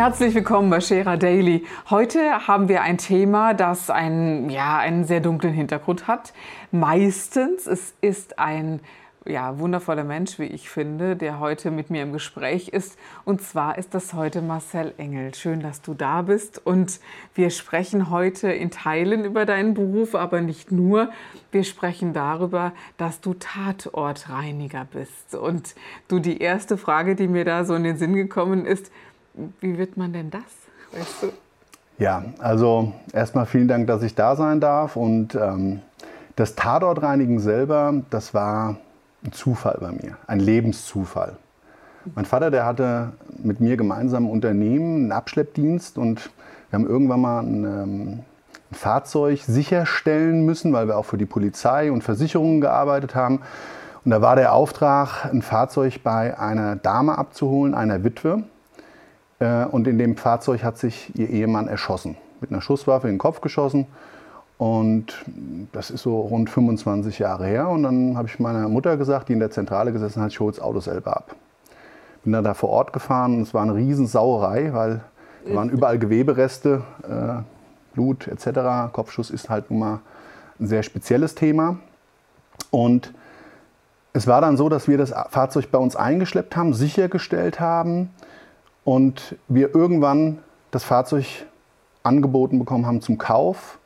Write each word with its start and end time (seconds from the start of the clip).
Herzlich 0.00 0.34
willkommen 0.34 0.70
bei 0.70 0.80
Scherer 0.80 1.18
Daily. 1.18 1.66
Heute 1.90 2.48
haben 2.48 2.70
wir 2.70 2.80
ein 2.80 2.96
Thema, 2.96 3.52
das 3.52 3.90
einen, 3.90 4.48
ja, 4.48 4.78
einen 4.78 5.04
sehr 5.04 5.20
dunklen 5.20 5.52
Hintergrund 5.52 6.06
hat. 6.06 6.32
Meistens, 6.72 7.66
es 7.66 7.92
ist 8.00 8.38
ein 8.38 8.80
ja, 9.26 9.58
wundervoller 9.58 10.04
Mensch, 10.04 10.38
wie 10.38 10.46
ich 10.46 10.70
finde, 10.70 11.16
der 11.16 11.38
heute 11.38 11.70
mit 11.70 11.90
mir 11.90 12.02
im 12.02 12.14
Gespräch 12.14 12.68
ist. 12.68 12.98
Und 13.26 13.42
zwar 13.42 13.76
ist 13.76 13.92
das 13.92 14.14
heute 14.14 14.40
Marcel 14.40 14.94
Engel. 14.96 15.34
Schön, 15.34 15.60
dass 15.60 15.82
du 15.82 15.92
da 15.92 16.22
bist. 16.22 16.64
Und 16.64 16.98
wir 17.34 17.50
sprechen 17.50 18.08
heute 18.08 18.50
in 18.50 18.70
Teilen 18.70 19.26
über 19.26 19.44
deinen 19.44 19.74
Beruf, 19.74 20.14
aber 20.14 20.40
nicht 20.40 20.72
nur. 20.72 21.10
Wir 21.52 21.62
sprechen 21.62 22.14
darüber, 22.14 22.72
dass 22.96 23.20
du 23.20 23.34
Tatortreiniger 23.34 24.86
bist. 24.90 25.34
Und 25.34 25.74
du, 26.08 26.20
die 26.20 26.38
erste 26.38 26.78
Frage, 26.78 27.16
die 27.16 27.28
mir 27.28 27.44
da 27.44 27.66
so 27.66 27.74
in 27.74 27.84
den 27.84 27.98
Sinn 27.98 28.14
gekommen 28.14 28.64
ist, 28.64 28.90
wie 29.60 29.78
wird 29.78 29.96
man 29.96 30.12
denn 30.12 30.30
das? 30.30 30.42
Weißt 30.92 31.22
du? 31.22 31.32
Ja, 31.98 32.24
also 32.38 32.92
erstmal 33.12 33.46
vielen 33.46 33.68
Dank, 33.68 33.86
dass 33.86 34.02
ich 34.02 34.14
da 34.14 34.34
sein 34.34 34.60
darf. 34.60 34.96
Und 34.96 35.34
ähm, 35.34 35.80
das 36.36 36.54
Tatortreinigen 36.54 37.38
selber, 37.38 38.02
das 38.10 38.32
war 38.32 38.76
ein 39.22 39.32
Zufall 39.32 39.76
bei 39.80 39.92
mir, 39.92 40.16
ein 40.26 40.40
Lebenszufall. 40.40 41.36
Mein 42.14 42.24
Vater, 42.24 42.50
der 42.50 42.64
hatte 42.64 43.12
mit 43.42 43.60
mir 43.60 43.76
gemeinsam 43.76 44.24
ein 44.24 44.30
Unternehmen, 44.30 44.96
einen 44.96 45.12
Abschleppdienst 45.12 45.98
und 45.98 46.30
wir 46.70 46.78
haben 46.78 46.86
irgendwann 46.86 47.20
mal 47.20 47.40
ein, 47.40 47.64
ähm, 47.64 48.08
ein 48.70 48.74
Fahrzeug 48.74 49.40
sicherstellen 49.40 50.46
müssen, 50.46 50.72
weil 50.72 50.88
wir 50.88 50.96
auch 50.96 51.04
für 51.04 51.18
die 51.18 51.26
Polizei 51.26 51.92
und 51.92 52.02
Versicherungen 52.02 52.62
gearbeitet 52.62 53.14
haben. 53.14 53.42
Und 54.04 54.12
da 54.12 54.22
war 54.22 54.36
der 54.36 54.54
Auftrag, 54.54 55.26
ein 55.26 55.42
Fahrzeug 55.42 56.02
bei 56.02 56.38
einer 56.38 56.76
Dame 56.76 57.18
abzuholen, 57.18 57.74
einer 57.74 58.02
Witwe. 58.02 58.44
Äh, 59.40 59.64
und 59.64 59.88
in 59.88 59.98
dem 59.98 60.16
Fahrzeug 60.16 60.62
hat 60.62 60.78
sich 60.78 61.12
ihr 61.18 61.28
Ehemann 61.28 61.66
erschossen. 61.66 62.16
Mit 62.40 62.52
einer 62.52 62.60
Schusswaffe 62.60 63.08
in 63.08 63.14
den 63.14 63.18
Kopf 63.18 63.40
geschossen. 63.40 63.86
Und 64.56 65.24
das 65.72 65.90
ist 65.90 66.02
so 66.02 66.20
rund 66.20 66.50
25 66.50 67.18
Jahre 67.18 67.46
her. 67.46 67.68
Und 67.68 67.82
dann 67.82 68.16
habe 68.16 68.28
ich 68.28 68.38
meiner 68.38 68.68
Mutter 68.68 68.96
gesagt, 68.96 69.28
die 69.28 69.32
in 69.32 69.40
der 69.40 69.50
Zentrale 69.50 69.90
gesessen 69.90 70.22
hat, 70.22 70.32
ich 70.32 70.40
hole 70.40 70.52
das 70.52 70.60
Auto 70.60 70.80
selber 70.80 71.16
ab. 71.16 71.34
Bin 72.22 72.34
dann 72.34 72.44
da 72.44 72.52
vor 72.52 72.68
Ort 72.68 72.92
gefahren 72.92 73.36
und 73.36 73.42
es 73.42 73.54
war 73.54 73.62
eine 73.62 73.74
Riesensauerei, 73.74 74.74
weil 74.74 75.00
da 75.46 75.54
waren 75.54 75.70
überall 75.70 75.98
Gewebereste, 75.98 76.82
äh, 77.02 77.42
Blut 77.94 78.28
etc. 78.28 78.92
Kopfschuss 78.92 79.30
ist 79.30 79.48
halt 79.48 79.70
nun 79.70 79.80
mal 79.80 80.00
ein 80.60 80.66
sehr 80.66 80.82
spezielles 80.82 81.34
Thema. 81.34 81.78
Und 82.70 83.14
es 84.12 84.26
war 84.26 84.42
dann 84.42 84.58
so, 84.58 84.68
dass 84.68 84.86
wir 84.86 84.98
das 84.98 85.14
Fahrzeug 85.30 85.70
bei 85.70 85.78
uns 85.78 85.96
eingeschleppt 85.96 86.54
haben, 86.54 86.74
sichergestellt 86.74 87.60
haben 87.60 88.10
und 88.84 89.36
wir 89.48 89.74
irgendwann 89.74 90.38
das 90.70 90.84
Fahrzeug 90.84 91.26
angeboten 92.02 92.58
bekommen 92.58 92.86
haben 92.86 93.00
zum 93.00 93.18
Kauf, 93.18 93.78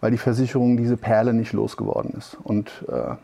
weil 0.00 0.10
die 0.10 0.18
Versicherung 0.18 0.76
diese 0.76 0.96
Perle 0.96 1.34
nicht 1.34 1.52
losgeworden 1.52 2.14
ist. 2.16 2.36
Und 2.42 2.70
äh, 2.88 3.14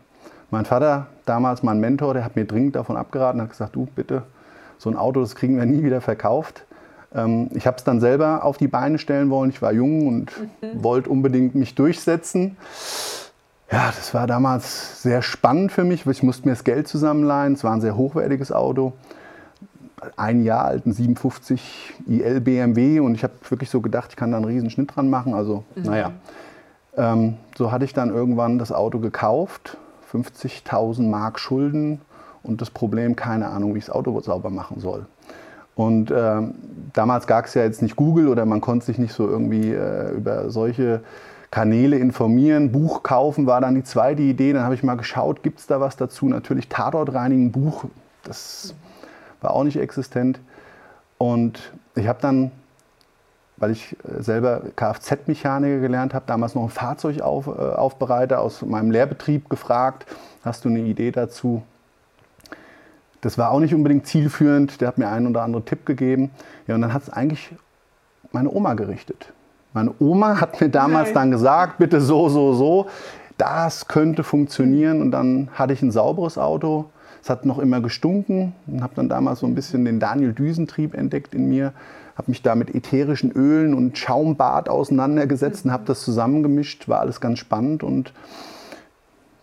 mein 0.51 0.65
Vater, 0.65 1.07
damals 1.25 1.63
mein 1.63 1.79
Mentor, 1.79 2.13
der 2.13 2.23
hat 2.23 2.35
mir 2.35 2.45
dringend 2.45 2.75
davon 2.75 2.97
abgeraten, 2.97 3.41
hat 3.41 3.49
gesagt, 3.49 3.75
du 3.75 3.87
bitte, 3.95 4.23
so 4.77 4.89
ein 4.89 4.95
Auto, 4.95 5.21
das 5.21 5.35
kriegen 5.35 5.57
wir 5.57 5.65
nie 5.65 5.83
wieder 5.83 6.01
verkauft. 6.01 6.65
Ähm, 7.15 7.49
ich 7.53 7.65
habe 7.65 7.77
es 7.77 7.83
dann 7.83 7.99
selber 7.99 8.43
auf 8.43 8.57
die 8.57 8.67
Beine 8.67 8.99
stellen 8.99 9.29
wollen. 9.29 9.49
Ich 9.49 9.61
war 9.61 9.73
jung 9.73 10.07
und 10.07 10.31
mhm. 10.61 10.83
wollte 10.83 11.09
unbedingt 11.09 11.55
mich 11.55 11.73
durchsetzen. 11.73 12.57
Ja, 13.71 13.87
das 13.87 14.13
war 14.13 14.27
damals 14.27 15.01
sehr 15.01 15.21
spannend 15.21 15.71
für 15.71 15.83
mich, 15.83 16.05
weil 16.05 16.13
ich 16.13 16.23
musste 16.23 16.47
mir 16.47 16.53
das 16.53 16.63
Geld 16.63 16.87
zusammenleihen. 16.87 17.53
Es 17.53 17.63
war 17.63 17.73
ein 17.73 17.81
sehr 17.81 17.97
hochwertiges 17.97 18.51
Auto 18.51 18.93
ein 20.15 20.43
Jahr 20.43 20.65
alten 20.65 20.93
57 20.93 21.93
IL 22.07 22.41
BMW 22.41 22.99
und 22.99 23.15
ich 23.15 23.23
habe 23.23 23.33
wirklich 23.49 23.69
so 23.69 23.81
gedacht, 23.81 24.11
ich 24.11 24.15
kann 24.15 24.31
da 24.31 24.37
einen 24.37 24.45
riesen 24.45 24.69
Schnitt 24.69 24.95
dran 24.95 25.09
machen. 25.09 25.33
Also, 25.33 25.63
mhm. 25.75 25.83
naja. 25.83 26.11
Ähm, 26.95 27.35
so 27.55 27.71
hatte 27.71 27.85
ich 27.85 27.93
dann 27.93 28.09
irgendwann 28.09 28.57
das 28.57 28.71
Auto 28.71 28.99
gekauft, 28.99 29.77
50.000 30.11 31.03
Mark 31.03 31.39
Schulden 31.39 32.01
und 32.43 32.61
das 32.61 32.69
Problem, 32.69 33.15
keine 33.15 33.47
Ahnung, 33.49 33.75
wie 33.75 33.79
ich 33.79 33.85
das 33.85 33.95
Auto 33.95 34.19
sauber 34.21 34.49
machen 34.49 34.79
soll. 34.79 35.05
Und 35.75 36.11
ähm, 36.11 36.55
damals 36.93 37.27
gab 37.27 37.45
es 37.45 37.53
ja 37.53 37.63
jetzt 37.63 37.83
nicht 37.83 37.95
Google 37.95 38.29
oder 38.29 38.45
man 38.45 38.61
konnte 38.61 38.85
sich 38.85 38.97
nicht 38.97 39.13
so 39.13 39.27
irgendwie 39.27 39.73
äh, 39.73 40.11
über 40.11 40.49
solche 40.49 41.01
Kanäle 41.51 41.97
informieren. 41.99 42.71
Buch 42.71 43.03
kaufen 43.03 43.45
war 43.45 43.61
dann 43.61 43.75
die 43.75 43.83
zweite 43.83 44.23
Idee. 44.23 44.53
Dann 44.53 44.63
habe 44.63 44.73
ich 44.73 44.81
mal 44.81 44.95
geschaut, 44.95 45.43
gibt 45.43 45.59
es 45.59 45.67
da 45.67 45.79
was 45.79 45.95
dazu? 45.95 46.27
Natürlich 46.27 46.67
Tatort 46.67 47.13
reinigen, 47.13 47.51
Buch. 47.51 47.85
Das 48.23 48.73
war 49.41 49.51
auch 49.51 49.63
nicht 49.63 49.77
existent. 49.77 50.39
Und 51.17 51.71
ich 51.95 52.07
habe 52.07 52.19
dann, 52.21 52.51
weil 53.57 53.71
ich 53.71 53.95
äh, 54.03 54.21
selber 54.21 54.61
Kfz-Mechaniker 54.75 55.79
gelernt 55.79 56.13
habe, 56.13 56.25
damals 56.27 56.55
noch 56.55 56.61
einen 56.61 56.71
Fahrzeugaufbereiter 56.71 58.39
aus 58.39 58.61
meinem 58.61 58.91
Lehrbetrieb 58.91 59.49
gefragt, 59.49 60.05
hast 60.43 60.65
du 60.65 60.69
eine 60.69 60.79
Idee 60.79 61.11
dazu? 61.11 61.63
Das 63.21 63.37
war 63.37 63.51
auch 63.51 63.59
nicht 63.59 63.73
unbedingt 63.73 64.05
zielführend, 64.05 64.79
der 64.79 64.87
hat 64.89 64.97
mir 64.97 65.09
einen 65.09 65.27
oder 65.27 65.41
anderen 65.41 65.65
Tipp 65.65 65.85
gegeben. 65.85 66.31
Ja, 66.67 66.75
und 66.75 66.81
dann 66.81 66.93
hat 66.93 67.03
es 67.03 67.09
eigentlich 67.09 67.51
meine 68.31 68.51
Oma 68.51 68.75
gerichtet. 68.75 69.33
Meine 69.73 69.93
Oma 69.99 70.39
hat 70.39 70.61
mir 70.61 70.69
damals 70.69 71.07
Nein. 71.07 71.15
dann 71.15 71.31
gesagt, 71.31 71.77
bitte 71.77 71.99
so, 71.99 72.29
so, 72.29 72.53
so, 72.53 72.87
das 73.37 73.87
könnte 73.87 74.23
funktionieren. 74.23 75.01
Und 75.01 75.11
dann 75.11 75.49
hatte 75.53 75.73
ich 75.73 75.81
ein 75.81 75.91
sauberes 75.91 76.37
Auto, 76.37 76.85
es 77.27 77.29
hat 77.29 77.45
noch 77.45 77.59
immer 77.59 77.81
gestunken 77.81 78.53
und 78.67 78.81
habe 78.81 78.95
dann 78.95 79.09
damals 79.09 79.41
so 79.41 79.47
ein 79.47 79.53
bisschen 79.53 79.83
den 79.83 79.99
Daniel 79.99 80.31
Düsentrieb 80.31 80.93
entdeckt 80.93 81.35
in 81.35 81.49
mir, 81.49 81.73
habe 82.15 82.31
mich 82.31 82.41
da 82.41 82.55
mit 82.55 82.73
ätherischen 82.73 83.33
Ölen 83.33 83.73
und 83.73 83.97
Schaumbad 83.97 84.69
auseinandergesetzt 84.69 85.65
und 85.65 85.73
habe 85.73 85.83
das 85.85 86.03
zusammengemischt, 86.03 86.87
war 86.87 87.01
alles 87.01 87.19
ganz 87.19 87.39
spannend 87.39 87.83
und 87.83 88.13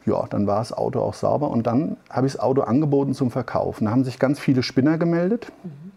ja, 0.06 0.24
dann 0.30 0.46
war 0.46 0.60
das 0.60 0.72
Auto 0.72 0.98
auch 1.00 1.12
sauber 1.12 1.50
und 1.50 1.66
dann 1.66 1.98
habe 2.08 2.26
ich 2.26 2.32
das 2.32 2.40
Auto 2.40 2.62
angeboten 2.62 3.12
zum 3.12 3.30
Verkaufen. 3.30 3.84
Da 3.84 3.90
haben 3.90 4.04
sich 4.04 4.18
ganz 4.18 4.40
viele 4.40 4.62
Spinner 4.62 4.96
gemeldet, 4.96 5.52
mhm. 5.62 5.92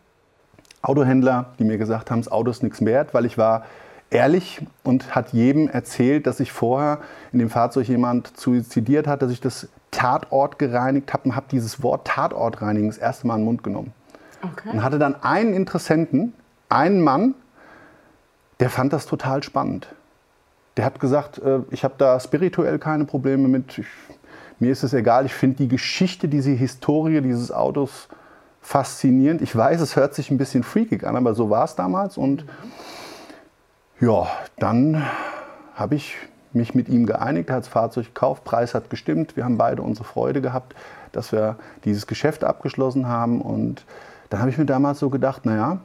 Autohändler, 0.82 1.54
die 1.58 1.64
mir 1.64 1.78
gesagt 1.78 2.12
haben, 2.12 2.20
das 2.20 2.30
Auto 2.30 2.52
ist 2.52 2.64
nichts 2.64 2.84
wert, 2.84 3.14
weil 3.14 3.26
ich 3.26 3.38
war 3.38 3.64
ehrlich 4.10 4.62
und 4.84 5.16
hat 5.16 5.32
jedem 5.32 5.70
erzählt, 5.70 6.28
dass 6.28 6.38
sich 6.38 6.52
vorher 6.52 7.00
in 7.32 7.40
dem 7.40 7.50
Fahrzeug 7.50 7.88
jemand 7.88 8.38
suizidiert 8.38 9.08
hat, 9.08 9.22
dass 9.22 9.32
ich 9.32 9.40
das 9.40 9.70
Tatort 9.92 10.60
gereinigt 10.60 11.14
habe 11.14 11.30
und 11.30 11.36
habe 11.36 11.48
dieses 11.52 11.82
Wort 11.82 12.08
Tatort 12.08 12.62
reinigen 12.62 12.88
das 12.88 12.98
erste 12.98 13.28
Mal 13.28 13.36
in 13.36 13.42
den 13.42 13.46
Mund 13.46 13.64
genommen. 13.64 13.94
Okay. 14.42 14.70
Und 14.72 14.84
hatte 14.84 15.00
dann 15.00 15.16
einen 15.24 15.54
Interessenten, 15.54 16.34
einen 16.70 17.02
Mann, 17.02 17.36
der 18.60 18.70
fand 18.70 18.94
das 18.94 19.06
total 19.06 19.44
spannend. 19.44 19.88
Der 20.76 20.86
hat 20.86 21.00
gesagt, 21.00 21.40
äh, 21.40 21.60
ich 21.72 21.84
habe 21.84 21.96
da 21.98 22.20
spirituell 22.20 22.80
keine 22.80 23.06
Probleme 23.06 23.48
mit. 23.48 23.80
Ich, 23.80 23.88
mir 24.60 24.72
ist 24.72 24.84
es 24.84 24.94
egal, 24.94 25.26
ich 25.26 25.34
finde 25.34 25.58
die 25.58 25.68
Geschichte, 25.68 26.28
diese 26.28 26.52
Historie 26.52 27.22
dieses 27.22 27.52
Autos 27.52 28.08
faszinierend. 28.62 29.42
Ich 29.42 29.56
weiß, 29.56 29.82
es 29.82 29.96
hört 29.96 30.14
sich 30.14 30.30
ein 30.30 30.38
bisschen 30.38 30.64
freakig 30.64 31.06
an, 31.06 31.16
aber 31.16 31.34
so 31.34 31.50
war 31.50 31.64
es 31.64 31.76
damals. 31.76 32.18
Und 32.18 32.46
ja, 34.00 34.28
dann 34.60 35.04
habe 35.74 35.96
ich 35.96 36.16
mich 36.54 36.76
mit 36.76 36.90
ihm 36.90 37.06
geeinigt, 37.06 37.50
hat 37.50 37.60
das 37.60 37.68
Fahrzeug 37.68 38.08
gekauft, 38.08 38.44
Preis 38.44 38.74
hat 38.74 38.90
gestimmt, 38.90 39.36
wir 39.36 39.44
haben 39.44 39.58
beide 39.58 39.82
unsere 39.82 40.06
Freude 40.06 40.42
gehabt, 40.42 40.76
dass 41.12 41.32
wir 41.32 41.58
dieses 41.84 42.08
Geschäft 42.08 42.44
abgeschlossen 42.44 43.08
haben. 43.08 43.42
Und 43.42 43.86
dann 44.30 44.40
habe 44.40 44.50
ich 44.50 44.58
mir 44.58 44.66
damals 44.66 45.00
so 45.00 45.10
gedacht, 45.10 45.46
naja, 45.46 45.80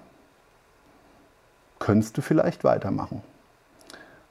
könntest 1.79 2.17
du 2.17 2.23
vielleicht 2.23 2.65
weitermachen. 2.65 3.23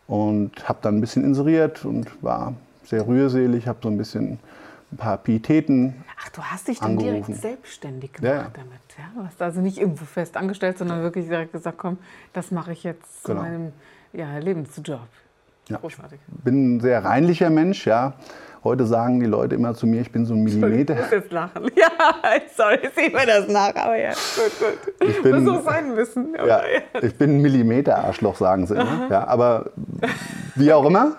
Und 0.07 0.67
habe 0.67 0.79
dann 0.81 0.97
ein 0.97 1.01
bisschen 1.01 1.23
inseriert 1.23 1.85
und 1.85 2.21
war 2.23 2.53
sehr 2.83 3.07
rührselig, 3.07 3.67
habe 3.67 3.79
so 3.81 3.89
ein 3.89 3.97
bisschen 3.97 4.39
ein 4.91 4.97
paar 4.97 5.17
Pietäten. 5.17 6.03
Ach, 6.19 6.29
du 6.29 6.41
hast 6.43 6.67
dich 6.67 6.79
dann 6.79 6.91
angerufen. 6.91 7.25
direkt 7.25 7.41
selbstständig 7.41 8.13
gemacht 8.13 8.33
ja. 8.33 8.51
damit. 8.53 8.81
Ja? 8.97 9.05
Du 9.15 9.25
hast 9.25 9.41
also 9.41 9.61
nicht 9.61 9.77
irgendwo 9.77 10.05
fest 10.05 10.35
angestellt, 10.35 10.77
sondern 10.77 11.01
wirklich 11.01 11.27
direkt 11.27 11.53
gesagt, 11.53 11.77
komm, 11.77 11.97
das 12.33 12.51
mache 12.51 12.73
ich 12.73 12.83
jetzt 12.83 13.23
genau. 13.23 13.41
zu 13.41 13.47
meinem 13.47 13.73
ja, 14.13 14.37
Lebensjob. 14.37 15.07
Ja, 15.71 15.77
Großartig. 15.77 16.19
Ich 16.37 16.43
bin 16.43 16.75
ein 16.75 16.79
sehr 16.79 17.03
reinlicher 17.03 17.49
Mensch, 17.49 17.85
ja. 17.85 18.13
Heute 18.63 18.85
sagen 18.85 19.19
die 19.19 19.25
Leute 19.25 19.55
immer 19.55 19.73
zu 19.73 19.87
mir, 19.87 20.01
ich 20.01 20.11
bin 20.11 20.23
so 20.25 20.35
ein 20.35 20.43
Millimeter. 20.43 20.93
Ich 20.93 21.01
muss 21.01 21.11
jetzt 21.11 21.31
lachen. 21.31 21.63
Ja, 21.75 21.89
sorry, 22.55 22.79
sehen 22.95 23.11
wir 23.13 23.25
das 23.25 23.47
nach, 23.47 23.75
aber 23.75 23.97
ja, 23.97 24.11
gut, 24.11 24.59
gut. 24.59 25.07
Ich 25.09 25.21
bin, 25.21 25.43
Muss 25.43 25.57
auch 25.59 25.63
sein 25.63 25.95
müssen. 25.95 26.35
Ja, 26.35 26.45
ja, 26.45 26.61
ich 27.01 27.15
bin 27.15 27.37
ein 27.37 27.41
Millimeter-Arschloch, 27.41 28.35
sagen 28.35 28.67
sie 28.67 28.75
immer. 28.75 29.07
Ja, 29.09 29.27
aber 29.27 29.71
wie 30.55 30.71
auch 30.73 30.85
immer, 30.85 31.15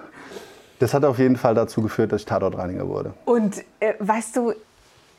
das 0.78 0.94
hat 0.94 1.04
auf 1.04 1.18
jeden 1.18 1.36
Fall 1.36 1.54
dazu 1.54 1.82
geführt, 1.82 2.12
dass 2.12 2.22
ich 2.22 2.26
Tatortreiniger 2.26 2.88
wurde. 2.88 3.12
Und 3.24 3.64
äh, 3.80 3.94
weißt 3.98 4.36
du, 4.36 4.52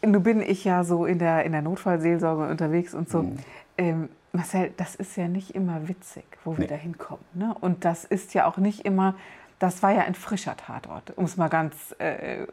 nun 0.06 0.24
bin 0.24 0.42
ich 0.42 0.64
ja 0.64 0.84
so 0.84 1.06
in 1.06 1.20
der, 1.20 1.44
in 1.46 1.52
der 1.52 1.62
Notfallseelsorge 1.62 2.50
unterwegs 2.50 2.94
und 2.94 3.10
so. 3.10 3.24
Mhm. 3.24 3.38
Ähm, 3.78 4.10
Marcel, 4.34 4.74
das 4.78 4.96
ist 4.96 5.16
ja 5.16 5.28
nicht 5.28 5.56
immer 5.56 5.88
witzig, 5.88 6.26
wo 6.44 6.58
wir 6.58 6.66
nee. 6.66 6.68
da 6.68 6.76
hinkommen. 6.76 7.24
Ne? 7.34 7.56
Und 7.62 7.86
das 7.86 8.04
ist 8.04 8.34
ja 8.34 8.46
auch 8.46 8.58
nicht 8.58 8.82
immer 8.86 9.16
das 9.64 9.82
war 9.82 9.92
ja 9.92 10.02
ein 10.02 10.14
frischer 10.14 10.58
Tatort, 10.58 11.14
um 11.16 11.24
es 11.24 11.38
mal 11.38 11.48
ganz 11.48 11.96
äh, 11.98 12.48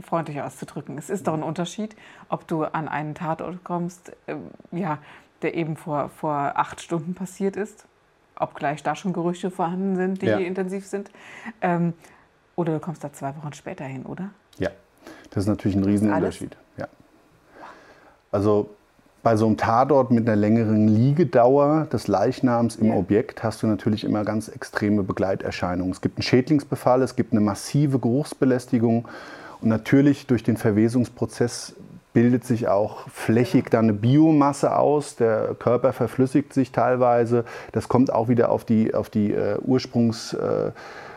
freundlich 0.00 0.40
auszudrücken. 0.40 0.96
Es 0.96 1.10
ist 1.10 1.26
doch 1.26 1.34
ein 1.34 1.42
Unterschied, 1.42 1.94
ob 2.30 2.48
du 2.48 2.64
an 2.64 2.88
einen 2.88 3.14
Tatort 3.14 3.62
kommst, 3.64 4.12
äh, 4.26 4.36
ja, 4.72 4.96
der 5.42 5.54
eben 5.56 5.76
vor, 5.76 6.08
vor 6.08 6.32
acht 6.32 6.80
Stunden 6.80 7.14
passiert 7.14 7.56
ist, 7.56 7.84
obgleich 8.34 8.82
da 8.82 8.96
schon 8.96 9.12
Gerüchte 9.12 9.50
vorhanden 9.50 9.96
sind, 9.96 10.22
die 10.22 10.26
ja. 10.26 10.38
intensiv 10.38 10.86
sind, 10.86 11.10
ähm, 11.60 11.92
oder 12.56 12.72
du 12.72 12.80
kommst 12.80 13.04
da 13.04 13.12
zwei 13.12 13.36
Wochen 13.36 13.52
später 13.52 13.84
hin, 13.84 14.06
oder? 14.06 14.30
Ja, 14.56 14.70
das 15.30 15.44
ist 15.44 15.48
natürlich 15.48 15.76
ein 15.76 15.84
Riesenunterschied. 15.84 16.56
Ja. 16.78 16.88
Also 18.30 18.70
bei 19.24 19.36
so 19.36 19.46
einem 19.46 19.56
Tatort 19.56 20.10
mit 20.10 20.28
einer 20.28 20.36
längeren 20.36 20.86
Liegedauer 20.86 21.88
des 21.90 22.06
Leichnams 22.06 22.76
im 22.76 22.88
ja. 22.88 22.94
Objekt 22.94 23.42
hast 23.42 23.62
du 23.62 23.66
natürlich 23.66 24.04
immer 24.04 24.22
ganz 24.22 24.48
extreme 24.48 25.02
Begleiterscheinungen. 25.02 25.92
Es 25.92 26.02
gibt 26.02 26.18
einen 26.18 26.22
Schädlingsbefall, 26.22 27.02
es 27.02 27.16
gibt 27.16 27.32
eine 27.32 27.40
massive 27.40 27.98
Geruchsbelästigung 27.98 29.08
und 29.60 29.68
natürlich 29.68 30.26
durch 30.26 30.44
den 30.44 30.58
Verwesungsprozess 30.58 31.74
bildet 32.12 32.44
sich 32.44 32.68
auch 32.68 33.08
flächig 33.08 33.70
dann 33.70 33.86
eine 33.86 33.94
Biomasse 33.94 34.76
aus. 34.76 35.16
Der 35.16 35.56
Körper 35.58 35.92
verflüssigt 35.92 36.52
sich 36.52 36.70
teilweise. 36.70 37.44
Das 37.72 37.88
kommt 37.88 38.12
auch 38.12 38.28
wieder 38.28 38.50
auf 38.50 38.64
die, 38.64 38.94
auf 38.94 39.10
die 39.10 39.32
äh, 39.32 39.58
Ursprungs... 39.58 40.34
Äh, 40.34 40.70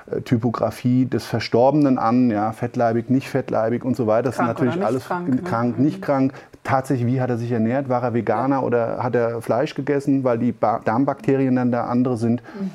des 0.10 1.26
Verstorbenen 1.26 1.98
an, 1.98 2.30
ja, 2.30 2.54
fettleibig, 2.54 3.10
nicht 3.10 3.28
fettleibig 3.28 3.84
und 3.84 3.98
so 3.98 4.08
weiter. 4.08 4.30
Das 4.30 4.38
krank 4.38 4.58
sind 4.58 4.68
natürlich 4.68 4.86
alles 4.86 5.04
krank, 5.04 5.28
ne? 5.28 5.42
krank, 5.42 5.80
nicht 5.80 6.02
krank. 6.02 6.34
Tatsächlich, 6.68 7.08
wie 7.08 7.22
hat 7.22 7.30
er 7.30 7.38
sich 7.38 7.50
ernährt? 7.50 7.88
War 7.88 8.04
er 8.04 8.14
Veganer 8.14 8.62
oder 8.62 9.02
hat 9.02 9.16
er 9.16 9.42
Fleisch 9.42 9.74
gegessen, 9.74 10.26
weil 10.26 10.38
die 10.38 10.54
Darmbakterien 10.60 11.56
dann 11.56 11.72
da 11.72 11.86
andere 11.86 12.18
sind? 12.18 12.42
Mhm. 12.60 12.72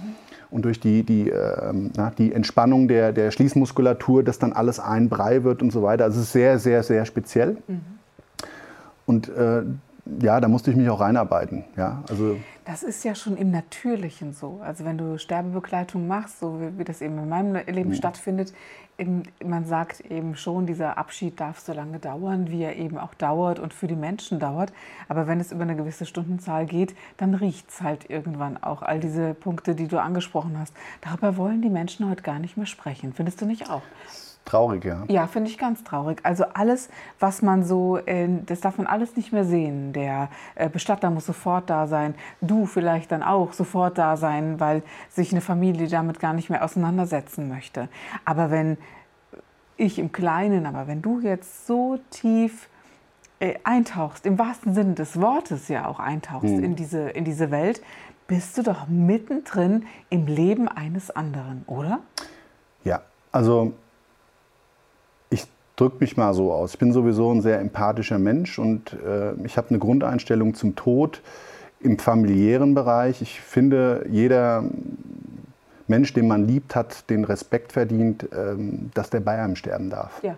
Und 0.51 0.65
durch 0.65 0.81
die, 0.81 1.03
die, 1.03 1.29
äh, 1.29 1.73
na, 1.95 2.11
die 2.17 2.33
Entspannung 2.33 2.89
der, 2.89 3.13
der 3.13 3.31
Schließmuskulatur, 3.31 4.23
dass 4.23 4.39
dann 4.39 4.55
alles 4.55 4.81
ein 4.81 5.11
Brei 5.11 5.45
wird 5.45 5.61
und 5.61 5.73
so 5.73 5.83
weiter. 5.83 6.05
Also 6.05 6.21
es 6.21 6.29
ist 6.29 6.33
sehr, 6.33 6.59
sehr, 6.59 6.83
sehr 6.83 7.05
speziell. 7.05 7.59
Mhm. 7.69 7.81
Und 9.05 9.29
äh, 9.29 9.63
ja, 10.05 10.41
da 10.41 10.49
musste 10.49 10.71
ich 10.71 10.77
mich 10.77 10.89
auch 10.89 11.01
reinarbeiten. 11.01 11.65
Ja, 11.77 12.03
also 12.09 12.37
das 12.65 12.83
ist 12.83 13.05
ja 13.05 13.15
schon 13.15 13.37
im 13.37 13.51
Natürlichen 13.51 14.33
so. 14.33 14.61
Also 14.63 14.85
wenn 14.85 14.99
du 14.99 15.19
Sterbebegleitung 15.19 16.07
machst, 16.09 16.41
so 16.41 16.61
wie, 16.61 16.79
wie 16.79 16.85
das 16.85 17.01
eben 17.01 17.19
in 17.19 17.29
meinem 17.29 17.55
Leben 17.55 17.91
mhm. 17.91 17.95
stattfindet, 17.95 18.53
eben, 18.99 19.23
man 19.45 19.65
sagt 19.65 20.01
eben 20.01 20.35
schon, 20.35 20.67
dieser 20.67 20.99
Abschied 20.99 21.39
darf 21.39 21.61
so 21.61 21.73
lange 21.73 21.99
dauern, 22.01 22.51
wie 22.51 22.63
er 22.63 22.77
eben 22.77 22.99
auch 22.99 23.15
dauert 23.15 23.61
und 23.61 23.73
für 23.73 23.87
die 23.87 23.97
Menschen 23.97 24.41
dauert. 24.41 24.73
Aber 25.09 25.29
wenn 25.29 25.39
es 25.39 25.53
über 25.53 25.63
eine 25.63 25.77
gewisse 25.77 26.07
Stundenzahl 26.07 26.67
geht, 26.67 26.97
dann 27.17 27.35
riecht 27.35 27.71
es 27.71 27.81
halt 27.81 28.11
irgendwann 28.11 28.63
auch. 28.63 28.83
All 28.83 28.99
diese 28.99 29.35
Punkte, 29.35 29.77
die 29.77 29.87
du 29.87 30.01
angesprochen 30.01 30.59
hast. 30.59 30.75
Darüber 31.01 31.37
wollen 31.37 31.63
die 31.63 31.71
Menschen 31.71 32.09
heute 32.11 32.23
gar 32.23 32.41
nicht 32.41 32.57
mehr 32.57 32.67
sprechen. 32.67 33.13
Findest 33.13 33.41
du 33.41 33.47
nicht 33.47 33.71
auch? 33.71 33.83
Traurig, 34.45 34.85
ja. 34.85 35.05
Ja, 35.09 35.27
finde 35.29 35.51
ich 35.51 35.57
ganz 35.57 35.85
traurig. 35.85 36.21
Also 36.25 36.45
alles, 36.55 36.89
was 37.21 37.43
man 37.43 37.63
so, 37.63 37.99
das 38.47 38.61
darf 38.61 38.77
man 38.77 38.87
alles 38.87 39.17
nicht 39.17 39.33
mehr 39.33 39.45
sehen. 39.45 39.93
Der 39.93 40.29
äh, 40.57 40.69
Bestatter 40.69 41.11
muss 41.11 41.27
sofort 41.27 41.71
da 41.71 41.87
sein, 41.87 42.15
du 42.41 42.67
vielleicht 42.67 43.13
dann 43.13 43.23
auch 43.23 43.53
sofort 43.53 43.99
da 43.99 44.17
sein, 44.17 44.59
weil 44.59 44.83
sich 45.09 45.31
eine 45.31 45.41
Familie 45.41 45.87
damit 45.87 46.19
gar 46.19 46.33
nicht 46.33 46.51
mehr 46.51 46.65
auseinandersetzen 46.65 47.49
möchte. 47.49 47.89
Aber 48.25 48.51
wenn 48.51 48.79
ich 49.77 49.99
im 49.99 50.11
Kleinen, 50.11 50.67
aber 50.67 50.87
wenn 50.87 51.03
du 51.03 51.21
jetzt 51.21 51.67
so 51.67 51.99
tief 52.11 52.69
äh, 53.39 53.55
eintauchst, 53.65 54.27
im 54.27 54.39
wahrsten 54.39 54.75
Sinne 54.75 54.95
des 54.95 55.21
Wortes 55.21 55.69
ja 55.69 55.87
auch 55.87 56.01
eintauchst 56.01 56.49
hm. 56.49 56.65
in, 56.65 56.77
diese, 56.77 57.11
in 57.11 57.25
diese 57.25 57.51
Welt, 57.51 57.81
bist 58.27 58.59
du 58.59 58.63
doch 58.63 58.89
mittendrin 58.89 59.87
im 60.11 60.27
Leben 60.27 60.69
eines 60.69 61.11
anderen, 61.11 61.65
oder? 61.67 62.01
Ja, 62.85 63.03
also 63.31 63.75
drücke 65.83 65.97
mich 65.99 66.17
mal 66.17 66.33
so 66.33 66.53
aus. 66.53 66.75
Ich 66.75 66.79
bin 66.79 66.93
sowieso 66.93 67.33
ein 67.33 67.43
sehr 67.43 67.59
empathischer 67.59 68.19
Mensch 68.21 68.59
und 68.59 68.93
äh, 68.93 69.33
ich 69.45 69.57
habe 69.57 69.71
eine 69.71 69.81
Grundeinstellung 69.81 70.55
zum 70.55 70.77
Tod 70.77 71.23
im 71.81 71.99
familiären 71.99 72.75
Bereich. 72.75 73.21
Ich 73.21 73.41
finde, 73.41 74.07
jeder 74.09 74.65
Mensch, 75.89 76.13
den 76.13 76.29
man 76.29 76.47
liebt, 76.47 76.77
hat 76.77 77.11
den 77.11 77.25
Respekt 77.25 77.73
verdient, 77.73 78.29
ähm, 78.33 78.91
dass 78.95 79.11
der 79.11 79.21
bei 79.21 79.43
einem 79.43 79.57
sterben 79.57 79.91
darf. 79.91 80.23
Ja. 80.23 80.37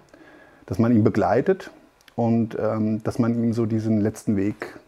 Dass 0.64 0.78
man 0.78 0.92
ihn 0.92 1.04
begleitet 1.04 1.70
und 2.16 2.56
ähm, 2.58 3.02
dass 3.04 3.18
man 3.18 3.34
ihm 3.34 3.52
so 3.52 3.66
diesen 3.66 4.00
letzten 4.00 4.36
Weg 4.36 4.78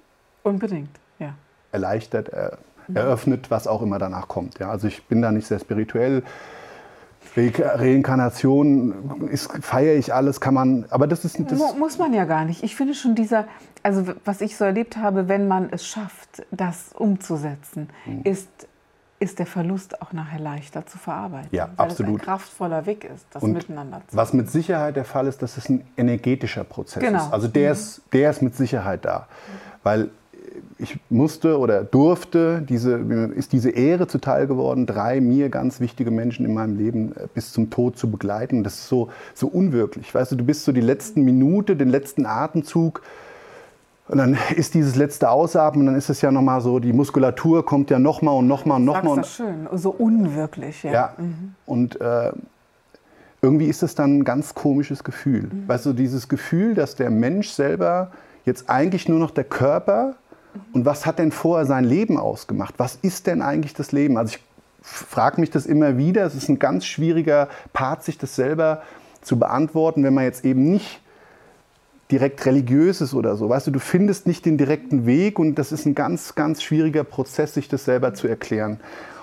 unbedingt 0.42 0.88
ja. 1.18 1.34
erleichtert, 1.70 2.30
er, 2.30 2.56
mhm. 2.88 2.96
eröffnet, 2.96 3.50
was 3.50 3.66
auch 3.66 3.82
immer 3.82 3.98
danach 3.98 4.26
kommt. 4.26 4.58
Ja, 4.58 4.70
also 4.70 4.88
ich 4.88 5.04
bin 5.04 5.20
da 5.20 5.32
nicht 5.32 5.46
sehr 5.46 5.58
spirituell. 5.58 6.22
Re 7.36 7.52
Reinkarnation 7.58 8.94
feiere 9.60 9.96
ich 9.96 10.12
alles, 10.12 10.40
kann 10.40 10.54
man, 10.54 10.86
aber 10.90 11.06
das 11.06 11.24
ist 11.24 11.38
das 11.38 11.76
muss 11.76 11.98
man 11.98 12.12
ja 12.12 12.24
gar 12.24 12.44
nicht. 12.44 12.62
Ich 12.62 12.76
finde 12.76 12.94
schon 12.94 13.14
dieser, 13.14 13.46
also 13.82 14.04
was 14.24 14.40
ich 14.40 14.56
so 14.56 14.64
erlebt 14.64 14.96
habe, 14.96 15.28
wenn 15.28 15.48
man 15.48 15.68
es 15.70 15.86
schafft, 15.86 16.46
das 16.50 16.90
umzusetzen, 16.94 17.88
mhm. 18.04 18.22
ist 18.24 18.66
ist 19.18 19.38
der 19.38 19.46
Verlust 19.46 20.02
auch 20.02 20.12
nachher 20.12 20.38
leichter 20.38 20.86
zu 20.86 20.98
verarbeiten. 20.98 21.48
Ja, 21.50 21.70
weil 21.76 21.86
absolut. 21.86 22.16
Es 22.16 22.20
ein 22.20 22.24
kraftvoller 22.24 22.86
Weg 22.86 23.04
ist, 23.04 23.24
das 23.30 23.42
Und 23.42 23.52
miteinander 23.52 24.02
zu 24.06 24.16
Was 24.16 24.32
mit 24.32 24.50
Sicherheit 24.50 24.96
der 24.96 25.04
Fall 25.04 25.26
ist, 25.26 25.40
dass 25.40 25.56
es 25.56 25.68
ein 25.68 25.86
energetischer 25.96 26.64
Prozess 26.64 27.02
genau. 27.02 27.24
ist. 27.24 27.32
Also 27.32 27.48
der, 27.48 27.70
mhm. 27.70 27.72
ist, 27.72 28.02
der 28.12 28.30
ist 28.30 28.42
mit 28.42 28.54
Sicherheit 28.54 29.04
da. 29.04 29.26
Weil 29.82 30.10
ich 30.78 30.98
musste 31.10 31.58
oder 31.58 31.84
durfte, 31.84 32.62
diese, 32.68 32.94
ist 33.34 33.52
diese 33.52 33.70
Ehre 33.70 34.06
zuteil 34.06 34.46
geworden, 34.46 34.86
drei 34.86 35.20
mir 35.20 35.48
ganz 35.48 35.80
wichtige 35.80 36.10
Menschen 36.10 36.46
in 36.46 36.54
meinem 36.54 36.76
Leben 36.76 37.12
äh, 37.16 37.26
bis 37.32 37.52
zum 37.52 37.70
Tod 37.70 37.98
zu 37.98 38.10
begleiten. 38.10 38.64
Das 38.64 38.74
ist 38.74 38.88
so, 38.88 39.08
so 39.34 39.46
unwirklich. 39.46 40.14
Weißt 40.14 40.32
du, 40.32 40.36
du 40.36 40.44
bist 40.44 40.64
so 40.64 40.72
die 40.72 40.80
letzten 40.80 41.22
Minute, 41.22 41.76
den 41.76 41.88
letzten 41.88 42.26
Atemzug 42.26 43.02
und 44.08 44.18
dann 44.18 44.36
ist 44.56 44.74
dieses 44.74 44.96
letzte 44.96 45.30
Ausatmen, 45.30 45.86
dann 45.86 45.96
ist 45.96 46.08
es 46.08 46.20
ja 46.20 46.30
nochmal 46.30 46.60
so, 46.60 46.78
die 46.78 46.92
Muskulatur 46.92 47.64
kommt 47.64 47.90
ja 47.90 47.98
nochmal 47.98 48.36
und 48.36 48.46
nochmal 48.46 48.78
und 48.78 48.84
nochmal. 48.84 49.16
Das 49.16 49.28
ist 49.28 49.36
schön, 49.36 49.68
so 49.72 49.90
unwirklich. 49.90 50.82
Ja, 50.82 50.92
ja. 50.92 51.14
Mhm. 51.18 51.54
und 51.66 52.00
äh, 52.00 52.32
irgendwie 53.42 53.66
ist 53.66 53.82
es 53.82 53.94
dann 53.94 54.18
ein 54.18 54.24
ganz 54.24 54.54
komisches 54.54 55.04
Gefühl. 55.04 55.42
Mhm. 55.42 55.68
Weißt 55.68 55.86
du, 55.86 55.92
dieses 55.92 56.28
Gefühl, 56.28 56.74
dass 56.74 56.96
der 56.96 57.10
Mensch 57.10 57.50
selber 57.50 58.10
jetzt 58.44 58.70
eigentlich 58.70 59.08
nur 59.08 59.18
noch 59.18 59.30
der 59.30 59.44
Körper 59.44 60.14
und 60.72 60.84
was 60.84 61.06
hat 61.06 61.18
denn 61.18 61.32
vorher 61.32 61.66
sein 61.66 61.84
Leben 61.84 62.18
ausgemacht? 62.18 62.74
Was 62.78 62.98
ist 63.02 63.26
denn 63.26 63.42
eigentlich 63.42 63.74
das 63.74 63.92
Leben? 63.92 64.16
Also 64.16 64.36
ich 64.36 64.42
frage 64.82 65.40
mich 65.40 65.50
das 65.50 65.66
immer 65.66 65.98
wieder. 65.98 66.24
Es 66.24 66.34
ist 66.34 66.48
ein 66.48 66.58
ganz 66.58 66.86
schwieriger 66.86 67.48
Part, 67.72 68.04
sich 68.04 68.18
das 68.18 68.36
selber 68.36 68.82
zu 69.22 69.38
beantworten, 69.38 70.04
wenn 70.04 70.14
man 70.14 70.24
jetzt 70.24 70.44
eben 70.44 70.70
nicht 70.70 71.00
direkt 72.10 72.46
religiös 72.46 73.00
ist 73.00 73.14
oder 73.14 73.36
so. 73.36 73.48
Weißt 73.48 73.66
du, 73.66 73.72
du 73.72 73.80
findest 73.80 74.26
nicht 74.26 74.46
den 74.46 74.56
direkten 74.56 75.06
Weg 75.06 75.38
und 75.38 75.56
das 75.56 75.72
ist 75.72 75.86
ein 75.86 75.94
ganz, 75.94 76.34
ganz 76.36 76.62
schwieriger 76.62 77.02
Prozess, 77.02 77.54
sich 77.54 77.68
das 77.68 77.84
selber 77.84 78.14
zu 78.14 78.28
erklären. 78.28 78.78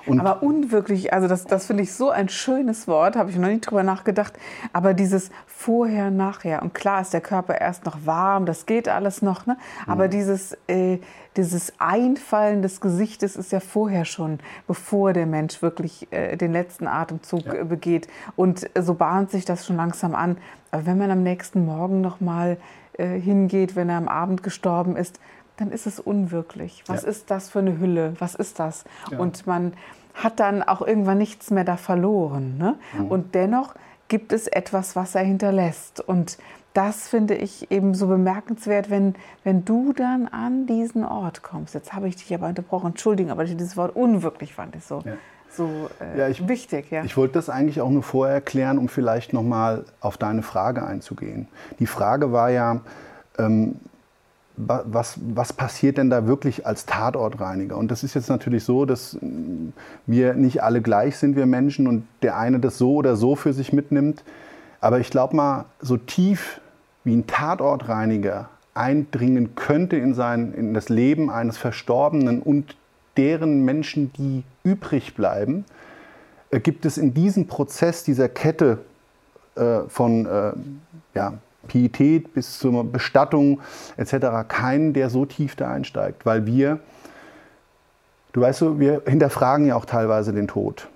Und 0.06 0.20
aber 0.20 0.44
unwirklich, 0.44 1.14
also 1.14 1.28
das, 1.28 1.46
das 1.46 1.68
finde 1.68 1.84
ich 1.84 1.94
so 1.94 2.10
ein 2.10 2.30
schönes 2.30 2.88
Wort, 2.88 3.16
habe 3.16 3.30
ich 3.30 3.38
noch 3.38 3.48
nie 3.48 3.62
drüber 3.62 3.84
nachgedacht. 3.84 4.34
Aber 4.74 4.94
dieses 4.94 5.30
Vorher, 5.46 6.12
Nachher. 6.12 6.62
Und 6.62 6.74
klar 6.74 7.02
ist 7.02 7.14
der 7.14 7.22
Körper 7.22 7.60
erst 7.60 7.86
noch 7.86 8.06
warm, 8.06 8.46
das 8.46 8.66
geht 8.66 8.90
alles 8.90 9.22
noch. 9.22 9.46
Ne? 9.46 9.58
Aber 9.88 10.08
mhm. 10.08 10.12
dieses, 10.12 10.58
äh, 10.68 11.00
dieses 11.38 11.74
Einfallen 11.80 12.62
des 12.62 12.82
Gesichtes 12.82 13.36
ist 13.36 13.52
ja 13.52 13.60
vorher 13.60 14.06
schon, 14.06 14.40
bevor 14.68 15.14
der 15.14 15.26
Mensch 15.26 15.62
wirklich 15.62 16.12
äh, 16.12 16.36
den 16.36 16.52
letzten 16.52 16.88
Atemzug 16.88 17.46
ja. 17.46 17.54
äh, 17.54 17.64
begeht. 17.64 18.08
Und 18.36 18.70
so 18.78 18.94
bahnt 18.96 19.32
sich 19.32 19.46
das 19.46 19.66
schon 19.66 19.78
langsam 19.78 20.16
an. 20.16 20.38
Aber 20.72 20.86
wenn 20.86 20.98
man 20.98 21.12
am 21.12 21.24
nächsten 21.24 21.66
Morgen 21.66 22.02
noch 22.02 22.20
mal 22.20 22.58
äh, 22.98 23.20
hingeht, 23.20 23.76
wenn 23.76 23.90
er 23.90 23.98
am 23.98 24.08
Abend 24.08 24.44
gestorben 24.44 24.98
ist, 24.98 25.20
dann 25.58 25.72
ist 25.72 25.86
es 25.86 26.00
unwirklich. 26.00 26.84
Was 26.88 27.04
ja. 27.04 27.10
ist 27.10 27.32
das 27.32 27.50
für 27.50 27.60
eine 27.60 27.80
Hülle? 27.80 28.14
Was 28.20 28.36
ist 28.36 28.60
das? 28.60 28.86
Ja. 29.12 29.20
Und 29.20 29.46
man 29.48 29.74
hat 30.14 30.40
dann 30.40 30.64
auch 30.64 30.82
irgendwann 30.82 31.18
nichts 31.18 31.52
mehr 31.52 31.64
da 31.64 31.78
verloren. 31.78 32.58
Ne? 32.58 32.76
Mhm. 32.98 33.08
Und 33.08 33.36
dennoch 33.36 33.76
gibt 34.08 34.32
es 34.34 34.48
etwas, 34.48 34.96
was 34.96 35.16
er 35.16 35.24
hinterlässt. 35.24 36.00
Und 36.00 36.38
das 36.74 37.08
finde 37.08 37.36
ich 37.36 37.72
eben 37.72 37.94
so 37.94 38.08
bemerkenswert, 38.08 38.90
wenn, 38.90 39.16
wenn 39.44 39.64
du 39.64 39.94
dann 39.94 40.28
an 40.28 40.66
diesen 40.66 41.06
Ort 41.06 41.44
kommst. 41.44 41.74
Jetzt 41.74 41.94
habe 41.94 42.08
ich 42.08 42.16
dich 42.16 42.34
aber 42.34 42.48
unterbrochen, 42.48 42.88
entschuldigen, 42.88 43.30
aber 43.30 43.46
dieses 43.46 43.78
Wort 43.78 43.96
unwirklich 43.96 44.54
fand 44.56 44.76
ich 44.76 44.84
so, 44.84 45.02
ja. 45.06 45.14
so 45.50 45.90
äh, 46.00 46.20
ja, 46.20 46.28
ich, 46.30 46.48
wichtig. 46.48 46.90
Ja. 46.90 47.04
Ich 47.04 47.16
wollte 47.16 47.36
das 47.36 47.50
eigentlich 47.50 47.80
auch 47.80 47.90
nur 47.90 48.04
vorher 48.04 48.36
erklären, 48.36 48.80
um 48.80 48.90
vielleicht 48.90 49.34
nochmal 49.34 49.86
auf 50.02 50.18
deine 50.18 50.42
Frage 50.42 50.86
einzugehen. 50.86 51.48
Die 51.78 51.88
Frage 51.88 52.32
war 52.32 52.50
ja, 52.50 52.82
ähm, 53.38 53.76
was, 54.56 55.18
was 55.34 55.54
passiert 55.54 55.98
denn 55.98 56.10
da 56.10 56.28
wirklich 56.28 56.66
als 56.66 56.86
Tatortreiniger? 56.86 57.78
Und 57.78 57.90
das 57.90 58.04
ist 58.04 58.14
jetzt 58.14 58.30
natürlich 58.30 58.64
so, 58.64 58.86
dass 58.86 59.18
wir 60.06 60.34
nicht 60.34 60.62
alle 60.62 60.82
gleich 60.82 61.18
sind, 61.18 61.36
wir 61.36 61.46
Menschen, 61.46 61.88
und 61.88 62.08
der 62.22 62.38
eine 62.38 62.60
das 62.60 62.78
so 62.78 62.96
oder 62.96 63.16
so 63.16 63.36
für 63.36 63.54
sich 63.54 63.74
mitnimmt. 63.74 64.24
Aber 64.80 65.00
ich 65.00 65.10
glaube 65.10 65.36
mal, 65.36 65.66
so 65.80 65.98
tief 65.98 66.62
wie 67.04 67.16
ein 67.16 67.26
Tatortreiniger 67.26 68.50
eindringen 68.74 69.56
könnte 69.56 69.98
in, 69.98 70.14
sein, 70.14 70.54
in 70.54 70.74
das 70.74 70.90
Leben 70.90 71.30
eines 71.30 71.58
Verstorbenen 71.58 72.42
und 72.42 72.76
deren 73.18 73.64
Menschen, 73.64 74.12
die 74.14 74.44
übrig 74.64 75.16
bleiben, 75.16 75.66
äh, 76.50 76.60
gibt 76.60 76.86
es 76.86 76.98
in 76.98 77.14
diesem 77.14 77.48
Prozess 77.48 78.04
dieser 78.04 78.30
Kette 78.30 78.80
äh, 79.56 79.82
von 79.88 80.26
äh, 80.26 80.54
ja, 81.14 81.34
Pietät 81.68 82.34
bis 82.34 82.60
zur 82.60 82.84
Bestattung 82.84 83.62
etc. 83.98 84.48
keinen, 84.48 84.94
der 84.94 85.10
so 85.10 85.26
tief 85.26 85.56
da 85.56 85.72
einsteigt, 85.72 86.26
weil 86.26 86.46
wir, 86.46 86.80
du 88.34 88.42
weißt 88.42 88.60
so, 88.60 88.80
wir 88.80 89.04
hinterfragen 89.06 89.66
ja 89.66 89.76
auch 89.76 89.86
teilweise 89.86 90.34
den 90.34 90.48
Tod. 90.48 90.90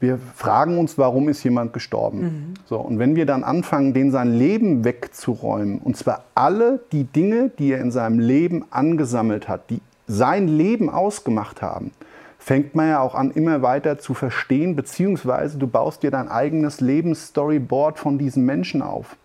Wir 0.00 0.18
fragen 0.36 0.78
uns, 0.78 0.96
warum 0.96 1.28
ist 1.28 1.42
jemand 1.42 1.72
gestorben? 1.72 2.20
Mhm. 2.20 2.54
So, 2.66 2.78
und 2.78 3.00
wenn 3.00 3.16
wir 3.16 3.26
dann 3.26 3.42
anfangen, 3.42 3.94
den 3.94 4.12
sein 4.12 4.32
Leben 4.32 4.84
wegzuräumen, 4.84 5.78
und 5.78 5.96
zwar 5.96 6.24
alle 6.36 6.80
die 6.92 7.04
Dinge, 7.04 7.50
die 7.58 7.72
er 7.72 7.80
in 7.80 7.90
seinem 7.90 8.20
Leben 8.20 8.64
angesammelt 8.70 9.48
hat, 9.48 9.70
die 9.70 9.80
sein 10.06 10.46
Leben 10.46 10.88
ausgemacht 10.88 11.62
haben, 11.62 11.90
fängt 12.38 12.76
man 12.76 12.88
ja 12.88 13.00
auch 13.00 13.16
an, 13.16 13.32
immer 13.32 13.62
weiter 13.62 13.98
zu 13.98 14.14
verstehen, 14.14 14.76
beziehungsweise 14.76 15.58
du 15.58 15.66
baust 15.66 16.04
dir 16.04 16.12
dein 16.12 16.28
eigenes 16.28 16.80
Lebensstoryboard 16.80 17.98
von 17.98 18.18
diesen 18.18 18.44
Menschen 18.46 18.82
auf. 18.82 19.16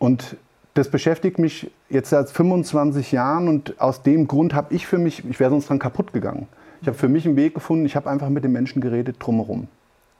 Und 0.00 0.36
das 0.74 0.90
beschäftigt 0.90 1.38
mich 1.38 1.70
jetzt 1.90 2.10
seit 2.10 2.30
25 2.30 3.12
Jahren 3.12 3.48
und 3.48 3.80
aus 3.80 4.02
dem 4.02 4.26
Grund 4.26 4.54
habe 4.54 4.74
ich 4.74 4.86
für 4.86 4.98
mich, 4.98 5.24
ich 5.28 5.38
wäre 5.38 5.50
sonst 5.50 5.68
dran 5.68 5.78
kaputt 5.78 6.12
gegangen. 6.12 6.48
Ich 6.80 6.88
habe 6.88 6.96
für 6.96 7.08
mich 7.08 7.26
einen 7.26 7.36
Weg 7.36 7.54
gefunden, 7.54 7.84
ich 7.84 7.96
habe 7.96 8.08
einfach 8.08 8.30
mit 8.30 8.42
den 8.42 8.52
Menschen 8.52 8.80
geredet 8.80 9.16
drumherum. 9.18 9.68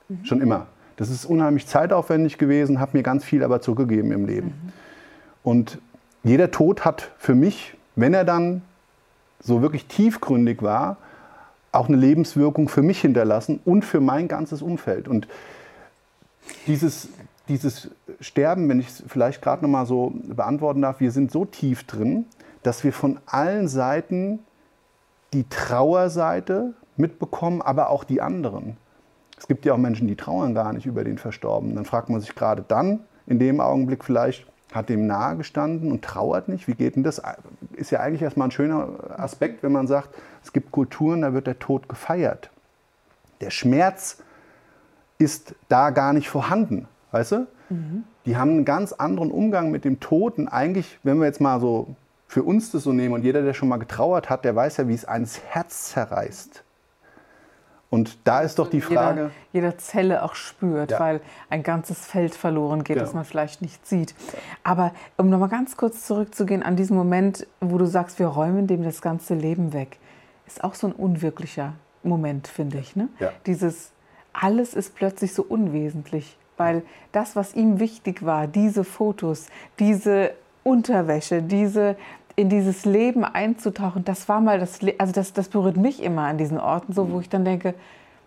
Mhm. 0.09 0.25
Schon 0.25 0.43
immer. 0.43 0.67
Das 0.97 1.09
ist 1.09 1.25
unheimlich 1.25 1.67
zeitaufwendig 1.67 2.37
gewesen, 2.37 2.79
hat 2.79 2.93
mir 2.93 3.03
ganz 3.03 3.25
viel 3.25 3.43
aber 3.43 3.63
zurückgegeben 3.63 4.13
im 4.13 4.27
Leben. 4.27 4.49
Mhm. 4.49 4.73
Und 5.43 5.79
jeder 6.23 6.51
Tod 6.51 6.85
hat 6.85 7.11
für 7.17 7.35
mich, 7.35 7.75
wenn 7.97 8.13
er 8.13 8.25
dann 8.25 8.61
so 9.43 9.63
wirklich 9.63 9.87
tiefgründig 9.87 10.61
war, 10.61 10.99
auch 11.73 11.89
eine 11.89 11.97
Lebenswirkung 11.97 12.69
für 12.69 12.83
mich 12.83 13.01
hinterlassen 13.01 13.61
und 13.65 13.87
für 13.87 14.01
mein 14.01 14.29
ganzes 14.29 14.61
Umfeld. 14.61 15.09
Und 15.09 15.27
dieses, 16.67 17.09
dieses 17.51 17.91
Sterben, 18.21 18.69
wenn 18.69 18.81
ich 18.81 18.89
es 18.89 19.05
vielleicht 19.07 19.43
gerade 19.43 19.63
noch 19.63 19.69
mal 19.69 19.85
so 19.85 20.13
beantworten 20.15 20.83
darf, 20.83 21.01
wir 21.01 21.11
sind 21.11 21.31
so 21.31 21.45
tief 21.45 21.85
drin, 21.85 22.25
dass 22.63 22.85
wir 22.85 22.93
von 22.93 23.19
allen 23.27 23.69
Seiten 23.69 24.41
die 25.33 25.49
Trauerseite 25.49 26.75
mitbekommen, 26.97 27.61
aber 27.61 27.91
auch 27.91 28.05
die 28.05 28.21
anderen. 28.21 28.77
Es 29.37 29.49
gibt 29.49 29.65
ja 29.65 29.75
auch 29.75 29.79
Menschen, 29.79 30.07
die 30.07 30.17
trauern 30.17 30.55
gar 30.55 30.73
nicht 30.73 30.87
über 30.87 31.03
den 31.03 31.19
Verstorbenen. 31.19 31.77
Dann 31.77 31.85
fragt 31.85 32.09
man 32.09 32.21
sich 32.21 32.35
gerade 32.35 32.65
dann, 32.67 33.01
in 33.27 33.39
dem 33.39 33.61
Augenblick 33.61 34.05
vielleicht, 34.05 34.47
hat 34.73 34.89
dem 34.89 35.07
nahe 35.07 35.37
gestanden 35.37 35.91
und 35.91 36.05
trauert 36.05 36.49
nicht? 36.49 36.69
Wie 36.69 36.75
geht 36.75 36.95
denn 36.95 37.03
das? 37.03 37.21
Ist 37.73 37.91
ja 37.91 38.01
eigentlich 38.01 38.23
erstmal 38.23 38.49
ein 38.49 38.53
schöner 38.53 38.89
Aspekt, 39.19 39.63
wenn 39.63 39.73
man 39.73 39.87
sagt, 39.87 40.11
es 40.45 40.53
gibt 40.53 40.71
Kulturen, 40.71 41.23
da 41.23 41.33
wird 41.33 41.47
der 41.47 41.59
Tod 41.59 41.89
gefeiert. 41.89 42.51
Der 43.41 43.51
Schmerz 43.51 44.23
ist 45.19 45.55
da 45.69 45.91
gar 45.91 46.13
nicht 46.13 46.29
vorhanden. 46.29 46.87
Weißt 47.13 47.33
du? 47.33 47.47
Mhm. 47.69 48.05
Die 48.27 48.37
haben 48.37 48.51
einen 48.51 48.65
ganz 48.65 48.93
anderen 48.93 49.31
Umgang 49.31 49.71
mit 49.71 49.85
dem 49.85 50.01
Toten. 50.01 50.49
Eigentlich, 50.49 50.99
wenn 51.03 51.19
wir 51.19 51.27
jetzt 51.27 51.41
mal 51.41 51.61
so 51.61 51.95
für 52.29 52.43
uns 52.43 52.71
das 52.71 52.85
so 52.85 52.93
nehmen 52.93 53.15
und 53.15 53.25
jeder, 53.25 53.43
der 53.43 53.55
schon 53.55 53.69
mal 53.69 53.79
getrauert 53.79 54.31
hat, 54.31 54.45
der 54.45 54.55
weiß 54.55 54.77
ja, 54.77 54.89
wie 54.89 54.95
es 54.95 55.05
eines 55.05 55.41
Herz 55.49 55.91
zerreißt. 55.91 56.63
Und 57.91 58.19
da 58.23 58.43
ist 58.43 58.61
doch 58.61 58.71
die 58.71 58.81
Frage. 58.81 59.33
Jeder, 59.53 59.67
jeder 59.69 59.79
Zelle 59.79 60.23
auch 60.23 60.37
spürt, 60.37 60.93
ja. 60.93 61.01
weil 61.01 61.21
ein 61.49 61.65
ganzes 61.65 62.07
Feld 62.07 62.37
verloren 62.37 62.85
geht, 62.85 62.95
genau. 62.95 63.05
das 63.05 63.15
man 63.15 63.25
vielleicht 63.25 63.63
nicht 63.63 63.85
sieht. 63.85 64.15
Aber 64.63 64.93
um 65.17 65.29
nochmal 65.29 65.49
ganz 65.49 65.77
kurz 65.77 66.07
zurückzugehen 66.07 66.63
an 66.63 66.77
diesen 66.77 66.97
Moment, 66.97 67.49
wo 67.61 67.79
du 67.79 67.87
sagst, 67.87 68.21
wir 68.21 68.29
räumen 68.29 68.69
dem 68.69 68.85
das 68.85 69.03
ganze 69.03 69.35
Leben 69.35 69.73
weg, 69.73 69.99
ist 70.47 70.63
auch 70.63 70.75
so 70.75 70.87
ein 70.87 70.93
unwirklicher 70.93 71.75
Moment, 72.05 72.47
finde 72.47 72.79
ich. 72.79 72.95
Ne? 72.95 73.09
Ja. 73.19 73.33
Dieses, 73.47 73.91
alles 74.33 74.75
ist 74.75 74.95
plötzlich 74.95 75.35
so 75.35 75.43
unwesentlich 75.43 76.37
weil 76.61 76.83
das, 77.11 77.35
was 77.35 77.55
ihm 77.55 77.81
wichtig 77.81 78.25
war, 78.25 78.47
diese 78.47 78.85
Fotos, 78.85 79.47
diese 79.79 80.33
Unterwäsche, 80.63 81.43
diese 81.43 81.97
in 82.37 82.49
dieses 82.49 82.85
Leben 82.85 83.25
einzutauchen, 83.25 84.05
das 84.05 84.29
war 84.29 84.41
mal 84.41 84.61
das, 84.61 84.79
also 84.99 85.13
das, 85.13 85.33
das 85.33 85.49
berührt 85.49 85.77
mich 85.77 86.03
immer 86.03 86.23
an 86.23 86.39
diesen 86.39 86.61
Orten 86.61 86.93
so, 86.93 87.11
wo 87.11 87.21
ich 87.21 87.29
dann 87.29 87.45
denke, 87.45 87.75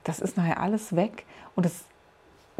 das 0.04 0.20
ist 0.20 0.36
nachher 0.36 0.60
alles 0.60 0.96
weg 0.96 1.26
und 1.56 1.66
das, 1.66 1.86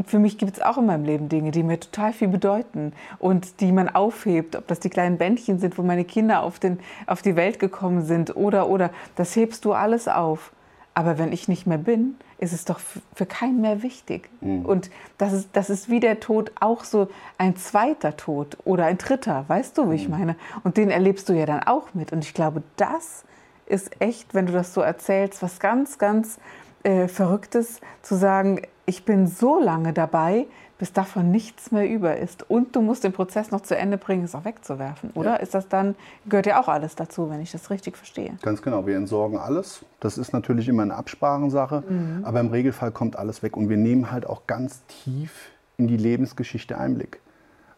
für 0.06 0.20
mich 0.20 0.38
gibt 0.38 0.54
es 0.54 0.62
auch 0.62 0.78
in 0.78 0.86
meinem 0.86 1.06
Leben 1.06 1.28
Dinge, 1.28 1.52
die 1.52 1.64
mir 1.64 1.80
total 1.80 2.14
viel 2.14 2.28
bedeuten 2.28 2.94
und 3.20 3.60
die 3.60 3.72
man 3.72 3.90
aufhebt, 3.90 4.56
ob 4.56 4.68
das 4.68 4.80
die 4.80 4.90
kleinen 4.90 5.18
Bändchen 5.18 5.60
sind, 5.60 5.78
wo 5.78 5.82
meine 5.82 6.06
Kinder 6.06 6.44
auf, 6.44 6.60
den, 6.60 6.80
auf 7.08 7.22
die 7.22 7.36
Welt 7.36 7.60
gekommen 7.60 8.04
sind 8.04 8.36
oder, 8.36 8.70
oder, 8.70 8.92
das 9.16 9.36
hebst 9.36 9.66
du 9.66 9.74
alles 9.74 10.08
auf. 10.08 10.52
Aber 10.96 11.18
wenn 11.18 11.32
ich 11.32 11.48
nicht 11.48 11.66
mehr 11.66 11.78
bin, 11.78 12.16
ist 12.38 12.54
es 12.54 12.66
doch 12.66 12.80
für 13.16 13.26
keinen 13.26 13.62
mehr 13.62 13.82
wichtig. 13.82 14.30
Mhm. 14.42 14.66
Und 14.66 14.92
das 15.18 15.34
ist, 15.34 15.50
das 15.54 15.70
ist 15.70 15.90
wie 15.90 16.00
der 16.00 16.20
Tod 16.20 16.52
auch 16.60 16.84
so 16.84 17.08
ein 17.38 17.56
zweiter 17.56 18.16
Tod 18.16 18.58
oder 18.64 18.86
ein 18.86 18.98
dritter, 18.98 19.46
weißt 19.48 19.78
du, 19.78 19.90
wie 19.90 19.96
ich 19.96 20.08
mhm. 20.08 20.18
meine? 20.18 20.36
Und 20.64 20.78
den 20.78 20.92
erlebst 20.92 21.30
du 21.30 21.34
ja 21.34 21.46
dann 21.46 21.64
auch 21.64 21.94
mit. 21.94 22.12
Und 22.12 22.24
ich 22.24 22.34
glaube, 22.34 22.62
das 22.76 23.24
ist 23.66 24.02
echt, 24.02 24.34
wenn 24.34 24.46
du 24.46 24.54
das 24.54 24.74
so 24.74 24.82
erzählst, 24.82 25.42
was 25.42 25.60
ganz, 25.60 25.98
ganz 25.98 26.38
äh, 26.84 27.08
Verrücktes, 27.08 27.80
zu 28.02 28.16
sagen, 28.16 28.62
ich 28.86 29.06
bin 29.06 29.28
so 29.28 29.60
lange 29.60 29.94
dabei, 29.94 30.48
bis 30.84 30.92
davon 30.92 31.32
nichts 31.32 31.72
mehr 31.72 31.90
über 31.90 32.18
ist. 32.18 32.50
Und 32.50 32.76
du 32.76 32.82
musst 32.82 33.06
den 33.06 33.14
Prozess 33.14 33.52
noch 33.52 33.62
zu 33.62 33.74
Ende 33.74 33.98
bringen, 33.98 34.26
es 34.26 34.36
auch 34.36 34.44
wegzuwerfen, 34.44 35.12
oder? 35.14 35.36
Ja. 35.36 35.36
Ist 35.38 35.54
das 35.54 35.70
dann, 35.70 35.96
gehört 36.26 36.46
ja 36.46 36.60
auch 36.60 36.68
alles 36.68 36.98
dazu, 36.98 37.30
wenn 37.30 37.40
ich 37.40 37.54
das 37.54 37.70
richtig 37.70 37.96
verstehe? 37.96 38.34
Ganz 38.42 38.62
genau, 38.62 38.86
wir 38.86 38.98
entsorgen 38.98 39.38
alles. 39.38 39.86
Das 40.02 40.18
ist 40.18 40.34
natürlich 40.34 40.68
immer 40.68 40.84
eine 40.84 40.96
Absprarensache, 40.96 41.86
mhm. 41.88 42.26
aber 42.26 42.42
im 42.42 42.50
Regelfall 42.50 42.92
kommt 42.92 43.16
alles 43.16 43.42
weg. 43.44 43.56
Und 43.56 43.70
wir 43.70 43.78
nehmen 43.78 44.12
halt 44.12 44.28
auch 44.28 44.46
ganz 44.46 44.82
tief 44.88 45.52
in 45.78 45.88
die 45.88 45.96
Lebensgeschichte 45.96 46.78
Einblick. 46.78 47.22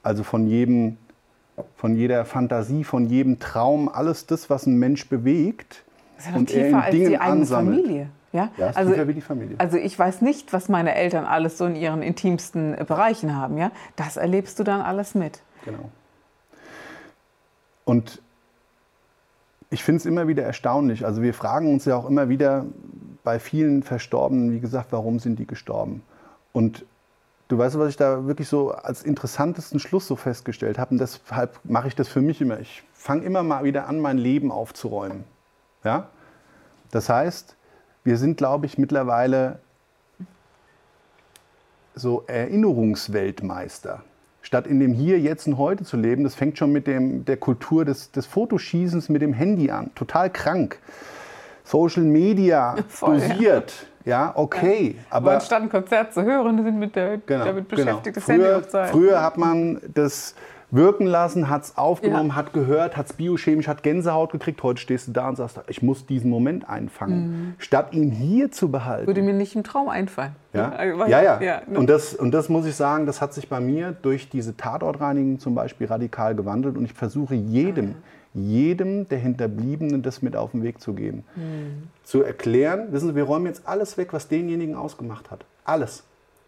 Also 0.02 0.24
von 0.24 0.48
jedem, 0.48 0.98
von 1.76 1.96
jeder 1.96 2.26
Fantasie, 2.26 2.84
von 2.84 3.06
jedem 3.06 3.38
Traum, 3.38 3.88
alles 3.88 4.26
das, 4.26 4.50
was 4.50 4.66
ein 4.66 4.80
Mensch 4.80 5.08
bewegt. 5.10 5.84
Das 6.16 6.26
ist 6.26 6.32
ja 6.32 6.38
und 6.38 6.46
tiefer 6.48 6.60
er 6.60 6.68
in 6.70 6.76
als 6.76 6.90
Dingen 6.90 7.10
die 7.10 7.20
eigene 7.20 7.42
ansammelt. 7.42 7.82
Familie. 7.84 8.10
Ja, 8.36 8.50
ja 8.58 8.72
also, 8.76 9.08
wie 9.08 9.14
die 9.14 9.22
Familie. 9.22 9.56
Also 9.60 9.78
ich 9.78 9.98
weiß 9.98 10.22
nicht, 10.22 10.52
was 10.52 10.68
meine 10.68 10.94
Eltern 10.94 11.24
alles 11.26 11.58
so 11.58 11.66
in 11.66 11.76
ihren 11.76 12.02
intimsten 12.02 12.76
Bereichen 12.86 13.36
haben. 13.36 13.58
Ja? 13.58 13.72
Das 13.96 14.18
erlebst 14.18 14.60
du 14.60 14.64
dann 14.64 14.82
alles 14.82 15.16
mit. 15.16 15.42
Genau. 15.64 15.90
Und 17.86 18.22
ich 19.70 19.84
finde 19.84 20.00
es 20.00 20.06
immer 20.06 20.28
wieder 20.28 20.44
erstaunlich. 20.44 21.06
Also 21.06 21.22
wir 21.22 21.34
fragen 21.34 21.72
uns 21.72 21.86
ja 21.86 21.96
auch 21.96 22.08
immer 22.10 22.28
wieder 22.28 22.66
bei 23.24 23.40
vielen 23.40 23.84
Verstorbenen, 23.84 24.52
wie 24.52 24.60
gesagt, 24.60 24.92
warum 24.92 25.20
sind 25.20 25.40
die 25.40 25.48
gestorben? 25.48 26.04
Und 26.52 26.86
du 27.48 27.58
weißt, 27.58 27.80
was 27.80 27.90
ich 27.90 27.98
da 27.98 28.28
wirklich 28.28 28.50
so 28.50 28.72
als 28.72 29.02
interessantesten 29.02 29.80
Schluss 29.80 30.08
so 30.08 30.18
festgestellt 30.18 30.78
habe. 30.78 30.92
Und 30.92 31.00
deshalb 31.00 31.58
mache 31.64 31.88
ich 31.88 31.96
das 31.96 32.10
für 32.10 32.22
mich 32.22 32.42
immer. 32.42 32.60
Ich 32.60 32.84
fange 32.94 33.24
immer 33.24 33.44
mal 33.44 33.64
wieder 33.64 33.88
an, 33.88 34.00
mein 34.00 34.18
Leben 34.18 34.52
aufzuräumen. 34.52 35.24
Ja? 35.86 36.10
Das 36.92 37.08
heißt, 37.08 37.56
wir 38.06 38.18
sind, 38.18 38.38
glaube 38.38 38.68
ich, 38.68 38.78
mittlerweile 38.78 39.60
so 41.96 42.24
Erinnerungsweltmeister. 42.28 44.04
Statt 44.42 44.68
in 44.68 44.80
dem 44.80 44.94
Hier, 44.94 45.20
Jetzt 45.20 45.48
und 45.48 45.58
Heute 45.58 45.84
zu 45.84 45.98
leben, 45.98 46.24
das 46.24 46.36
fängt 46.36 46.58
schon 46.58 46.72
mit 46.72 46.86
dem, 46.86 47.26
der 47.26 47.38
Kultur 47.38 47.84
des, 47.84 48.12
des 48.12 48.28
Fotoschießens 48.28 49.10
mit 49.10 49.24
dem 49.24 49.34
Handy 49.34 49.72
an. 49.72 49.90
Total 49.96 50.30
krank. 50.30 50.80
Social 51.64 52.04
Media 52.04 52.76
Voll, 52.88 53.20
dosiert. 53.20 53.88
Ja. 54.04 54.26
ja 54.26 54.34
okay. 54.36 54.98
Ja. 54.98 55.04
Aber 55.10 55.32
anstatt 55.34 55.64
ein 55.64 55.70
Konzert 55.70 56.14
zu 56.14 56.22
hören, 56.22 56.64
sind 56.64 56.78
mit 56.78 56.96
der, 56.96 57.18
genau, 57.18 57.46
damit 57.46 57.70
genau. 57.70 58.00
beschäftigt, 58.00 58.04
genau. 58.04 58.16
das 58.16 58.24
früher, 58.24 58.36
Handy 58.36 58.54
aufzuhalten. 58.54 58.94
Früher 58.94 59.24
hat 59.24 59.38
man 59.38 59.82
das 59.96 60.36
wirken 60.72 61.06
lassen, 61.06 61.50
hat 61.50 61.64
es 61.64 61.78
aufgenommen, 61.78 62.30
ja. 62.30 62.36
hat 62.36 62.54
gehört, 62.54 62.98
hat 62.98 63.08
es 63.08 63.14
biochemisch, 63.14 63.68
hat 63.68 63.84
Gänsehaut 63.84 64.32
gekriegt. 64.32 64.62
Heute 64.64 64.82
stehst 64.82 65.08
du 65.08 65.12
da 65.12 65.30
und 65.30 65.36
sagst, 65.36 65.60
ich 65.68 65.82
muss 65.82 66.06
diesen 66.06 66.30
Moment 66.30 66.68
einfangen. 66.68 67.28
Mhm. 67.28 67.54
Statt 67.58 67.94
ihn 67.94 68.12
hier 68.12 68.52
zu 68.52 68.70
behalten. 68.70 69.08
Würde 69.08 69.22
mir 69.22 69.34
nicht 69.34 69.56
im 69.56 69.64
Traum 69.64 69.90
einfallen. 69.90 70.36
Ja, 70.54 70.84
ja, 71.08 71.22
ja. 71.22 71.42
ja 71.42 71.62
ne? 71.68 71.78
Und, 71.78 71.90
das, 71.90 72.14
und 72.14 72.32
das 72.32 72.50
muss 72.50 72.66
ich 72.66 72.76
sagen, 72.76 73.06
das 73.06 73.22
hat 73.22 73.34
sich 73.34 73.50
bei 73.50 73.60
mir 73.60 73.92
durch 73.92 74.30
diese 74.30 74.58
Tatortreinigung 74.58 75.40
zum 75.40 75.56
Beispiel 75.56 75.88
radikal 75.88 76.36
gewandelt. 76.36 76.78
Und 76.78 76.86
ich 76.86 76.94
versuche 76.94 77.36
jedem, 77.36 77.86
mhm. 77.86 77.96
jedem 78.34 79.10
der 79.10 79.20
Hinterbliebenen 79.20 80.02
das 80.02 80.22
mit 80.22 80.36
auf 80.36 80.52
den 80.52 80.64
Weg 80.64 80.82
zu 80.82 80.94
geben. 80.94 81.24
Mhm. 81.36 81.90
Zu 82.04 82.24
erklären, 82.24 82.88
wissen 82.92 83.10
Sie, 83.10 83.16
wir 83.16 83.24
räumen 83.24 83.46
jetzt 83.46 83.68
alles 83.68 83.98
weg, 83.98 84.14
was 84.14 84.28
denjenigen 84.28 84.76
ausgemacht 84.76 85.32
hat. 85.32 85.46
Alles. 85.64 86.04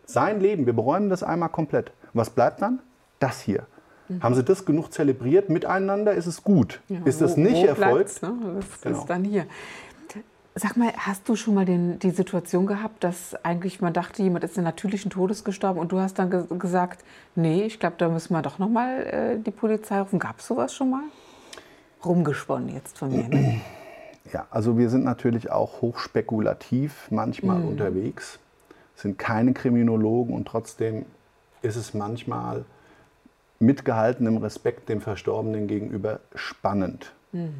Sein 0.05 0.39
Leben, 0.39 0.65
wir 0.65 0.73
beräumen 0.73 1.09
das 1.09 1.21
einmal 1.21 1.49
komplett. 1.49 1.91
Was 2.13 2.29
bleibt 2.29 2.61
dann? 2.61 2.79
Das 3.19 3.41
hier. 3.41 3.65
Mhm. 4.09 4.23
Haben 4.23 4.35
Sie 4.35 4.43
das 4.43 4.65
genug 4.65 4.91
zelebriert 4.91 5.49
miteinander, 5.49 6.13
ist 6.13 6.27
es 6.27 6.43
gut. 6.43 6.81
Ja, 6.89 6.99
ist 7.05 7.21
das 7.21 7.37
wo, 7.37 7.41
nicht 7.41 7.63
wo 7.63 7.67
erfolgt? 7.67 8.21
Ne? 8.21 8.33
Das 8.55 8.81
genau. 8.81 8.99
ist 8.99 9.05
dann 9.07 9.23
hier. 9.23 9.45
Sag 10.59 10.75
mal, 10.75 10.91
hast 10.97 11.29
du 11.29 11.35
schon 11.35 11.53
mal 11.53 11.65
den, 11.65 11.99
die 11.99 12.09
Situation 12.09 12.65
gehabt, 12.65 13.03
dass 13.03 13.35
eigentlich 13.45 13.79
man 13.79 13.93
dachte, 13.93 14.23
jemand 14.23 14.43
ist 14.43 14.57
in 14.57 14.63
natürlichen 14.63 15.11
Todes 15.11 15.43
gestorben 15.43 15.79
und 15.79 15.91
du 15.91 15.99
hast 15.99 16.17
dann 16.17 16.31
ge 16.31 16.45
gesagt, 16.57 17.03
nee, 17.35 17.63
ich 17.65 17.79
glaube, 17.79 17.95
da 17.99 18.09
müssen 18.09 18.33
wir 18.33 18.41
doch 18.41 18.57
noch 18.57 18.69
mal 18.69 19.03
äh, 19.03 19.37
die 19.37 19.51
Polizei 19.51 19.99
rufen. 19.99 20.17
Gab 20.17 20.39
es 20.39 20.47
sowas 20.47 20.73
schon 20.73 20.89
mal? 20.89 21.03
Rumgesponnen 22.03 22.69
jetzt 22.69 22.97
von 22.97 23.11
mir. 23.11 23.27
Ne? 23.27 23.61
Ja, 24.33 24.45
also 24.49 24.77
wir 24.77 24.89
sind 24.89 25.05
natürlich 25.05 25.51
auch 25.51 25.79
hochspekulativ 25.81 27.07
manchmal 27.11 27.59
mhm. 27.59 27.69
unterwegs, 27.69 28.39
sind 28.93 29.17
keine 29.17 29.53
Kriminologen 29.53 30.35
und 30.35 30.45
trotzdem 30.45 31.05
ist 31.61 31.77
es 31.77 31.93
manchmal 31.93 32.65
mit 33.59 33.85
gehaltenem 33.85 34.37
Respekt 34.37 34.89
dem 34.89 35.01
Verstorbenen 35.01 35.67
gegenüber 35.67 36.19
spannend. 36.35 37.13
Mhm. 37.31 37.53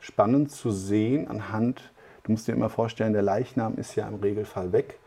Spannend 0.00 0.50
zu 0.50 0.70
sehen 0.70 1.28
anhand, 1.28 1.92
du 2.24 2.32
musst 2.32 2.48
dir 2.48 2.52
immer 2.52 2.70
vorstellen, 2.70 3.12
der 3.12 3.22
Leichnam 3.22 3.76
ist 3.76 3.94
ja 3.96 4.08
im 4.08 4.16
Regelfall 4.16 4.72
weg. 4.72 4.98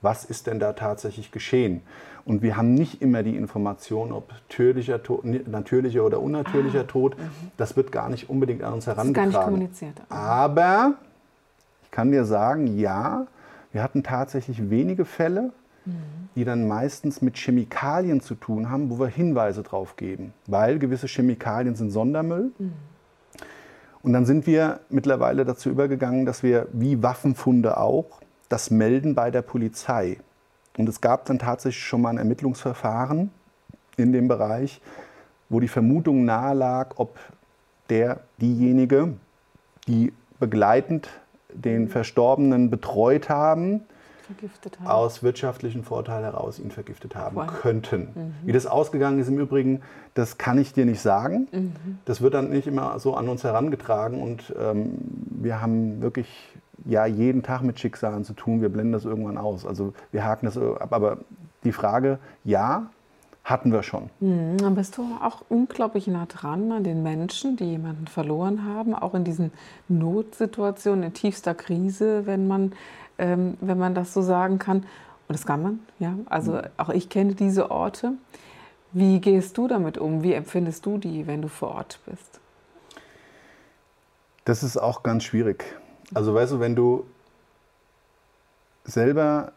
Was 0.00 0.24
ist 0.24 0.48
denn 0.48 0.58
da 0.58 0.72
tatsächlich 0.72 1.30
geschehen? 1.30 1.82
Und 2.24 2.42
wir 2.42 2.56
haben 2.56 2.74
nicht 2.74 3.02
immer 3.02 3.22
die 3.22 3.36
Information, 3.36 4.12
ob 4.12 4.32
natürlicher, 4.32 5.02
Tod, 5.02 5.24
natürlicher 5.24 6.04
oder 6.04 6.20
unnatürlicher 6.20 6.80
ah, 6.80 6.84
Tod. 6.84 7.18
Mhm. 7.18 7.30
Das 7.56 7.76
wird 7.76 7.92
gar 7.92 8.08
nicht 8.08 8.28
unbedingt 8.28 8.62
an 8.62 8.74
uns 8.74 8.86
herangetragen. 8.86 9.32
Das 9.32 9.40
ist 9.40 9.44
gar 9.44 9.50
nicht 9.50 9.54
kommuniziert. 9.54 10.02
Aber 10.08 10.94
ich 11.84 11.90
kann 11.92 12.10
dir 12.10 12.24
sagen, 12.24 12.78
ja, 12.78 13.26
wir 13.72 13.82
hatten 13.82 14.02
tatsächlich 14.02 14.70
wenige 14.70 15.04
Fälle, 15.04 15.52
die 16.36 16.44
dann 16.44 16.66
meistens 16.68 17.22
mit 17.22 17.36
Chemikalien 17.36 18.20
zu 18.20 18.34
tun 18.34 18.70
haben, 18.70 18.90
wo 18.90 18.98
wir 18.98 19.08
Hinweise 19.08 19.62
drauf 19.62 19.96
geben, 19.96 20.32
weil 20.46 20.78
gewisse 20.78 21.06
Chemikalien 21.06 21.74
sind 21.74 21.90
Sondermüll. 21.90 22.52
Mhm. 22.58 22.72
Und 24.02 24.12
dann 24.12 24.26
sind 24.26 24.46
wir 24.46 24.80
mittlerweile 24.88 25.44
dazu 25.44 25.70
übergegangen, 25.70 26.26
dass 26.26 26.42
wir 26.42 26.66
wie 26.72 27.02
Waffenfunde 27.02 27.76
auch 27.76 28.20
das 28.48 28.70
melden 28.70 29.14
bei 29.14 29.30
der 29.30 29.42
Polizei. 29.42 30.18
Und 30.76 30.88
es 30.88 31.00
gab 31.00 31.26
dann 31.26 31.38
tatsächlich 31.38 31.84
schon 31.84 32.02
mal 32.02 32.10
ein 32.10 32.18
Ermittlungsverfahren 32.18 33.30
in 33.96 34.12
dem 34.12 34.26
Bereich, 34.26 34.80
wo 35.48 35.60
die 35.60 35.68
Vermutung 35.68 36.24
nahe 36.24 36.54
lag, 36.54 36.94
ob 36.96 37.18
der, 37.90 38.20
diejenige, 38.40 39.14
die 39.86 40.12
begleitend 40.40 41.08
den 41.52 41.88
Verstorbenen 41.88 42.70
betreut 42.70 43.28
haben, 43.28 43.82
haben. 44.78 44.86
aus 44.86 45.22
wirtschaftlichen 45.22 45.84
Vorteilen 45.84 46.24
heraus 46.24 46.58
ihn 46.58 46.70
vergiftet 46.70 47.14
haben 47.16 47.36
Voll. 47.36 47.46
könnten. 47.46 48.08
Mhm. 48.14 48.34
Wie 48.46 48.52
das 48.52 48.66
ausgegangen 48.66 49.18
ist 49.18 49.28
im 49.28 49.38
Übrigen, 49.38 49.82
das 50.14 50.38
kann 50.38 50.58
ich 50.58 50.72
dir 50.72 50.84
nicht 50.84 51.00
sagen. 51.00 51.48
Mhm. 51.52 51.72
Das 52.04 52.20
wird 52.20 52.34
dann 52.34 52.50
nicht 52.50 52.66
immer 52.66 52.98
so 52.98 53.14
an 53.14 53.28
uns 53.28 53.44
herangetragen 53.44 54.20
und 54.20 54.54
ähm, 54.58 54.98
wir 55.30 55.60
haben 55.60 56.02
wirklich 56.02 56.28
ja 56.84 57.06
jeden 57.06 57.42
Tag 57.42 57.62
mit 57.62 57.78
Schicksalen 57.78 58.24
zu 58.24 58.32
tun. 58.32 58.60
Wir 58.60 58.68
blenden 58.68 58.92
das 58.92 59.04
irgendwann 59.04 59.38
aus. 59.38 59.66
Also 59.66 59.92
wir 60.10 60.24
haken 60.24 60.46
das 60.46 60.58
ab. 60.58 60.92
Aber 60.92 61.18
die 61.64 61.72
Frage, 61.72 62.18
ja, 62.44 62.90
hatten 63.44 63.72
wir 63.72 63.82
schon. 63.82 64.10
Mhm, 64.20 64.58
dann 64.58 64.74
bist 64.74 64.96
du 64.96 65.02
auch 65.20 65.42
unglaublich 65.48 66.06
nah 66.06 66.26
dran 66.26 66.70
an 66.70 66.84
den 66.84 67.02
Menschen, 67.02 67.56
die 67.56 67.64
jemanden 67.64 68.06
verloren 68.06 68.64
haben, 68.64 68.94
auch 68.94 69.14
in 69.14 69.24
diesen 69.24 69.52
Notsituationen, 69.88 71.02
in 71.02 71.12
tiefster 71.12 71.54
Krise, 71.54 72.26
wenn 72.26 72.46
man 72.46 72.72
ähm, 73.18 73.56
wenn 73.60 73.78
man 73.78 73.94
das 73.94 74.12
so 74.12 74.22
sagen 74.22 74.58
kann. 74.58 74.78
Und 74.78 75.38
das 75.38 75.46
kann 75.46 75.62
man, 75.62 75.80
ja. 75.98 76.14
Also 76.26 76.54
mhm. 76.54 76.62
auch 76.76 76.88
ich 76.90 77.08
kenne 77.08 77.34
diese 77.34 77.70
Orte. 77.70 78.12
Wie 78.92 79.20
gehst 79.20 79.56
du 79.56 79.68
damit 79.68 79.96
um? 79.96 80.22
Wie 80.22 80.34
empfindest 80.34 80.84
du 80.84 80.98
die, 80.98 81.26
wenn 81.26 81.40
du 81.40 81.48
vor 81.48 81.70
Ort 81.70 82.00
bist? 82.04 82.40
Das 84.44 84.62
ist 84.62 84.76
auch 84.76 85.02
ganz 85.02 85.24
schwierig. 85.24 85.64
Also 86.12 86.34
weißt 86.34 86.52
du, 86.52 86.60
wenn 86.60 86.76
du 86.76 87.06
selber 88.84 89.52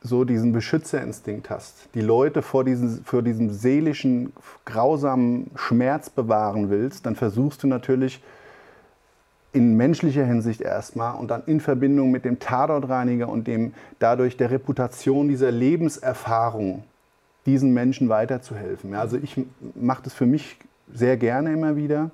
so 0.00 0.24
diesen 0.24 0.52
Beschützerinstinkt 0.52 1.50
hast, 1.50 1.88
die 1.94 2.00
Leute 2.00 2.42
vor, 2.42 2.64
diesen, 2.64 3.04
vor 3.04 3.22
diesem 3.22 3.50
seelischen, 3.50 4.32
grausamen 4.64 5.50
Schmerz 5.56 6.08
bewahren 6.10 6.70
willst, 6.70 7.04
dann 7.06 7.16
versuchst 7.16 7.62
du 7.62 7.66
natürlich 7.66 8.22
in 9.52 9.76
menschlicher 9.76 10.24
Hinsicht 10.24 10.60
erstmal 10.60 11.16
und 11.16 11.30
dann 11.30 11.42
in 11.46 11.60
Verbindung 11.60 12.10
mit 12.10 12.24
dem 12.24 12.38
Tatortreiniger 12.38 13.28
und 13.28 13.46
dem 13.46 13.74
dadurch 13.98 14.36
der 14.36 14.50
Reputation 14.50 15.28
dieser 15.28 15.50
Lebenserfahrung 15.50 16.84
diesen 17.46 17.72
Menschen 17.72 18.08
weiterzuhelfen. 18.08 18.94
Also 18.94 19.16
ich 19.16 19.40
mache 19.74 20.02
das 20.04 20.12
für 20.12 20.26
mich 20.26 20.58
sehr 20.92 21.16
gerne 21.16 21.52
immer 21.52 21.76
wieder 21.76 22.10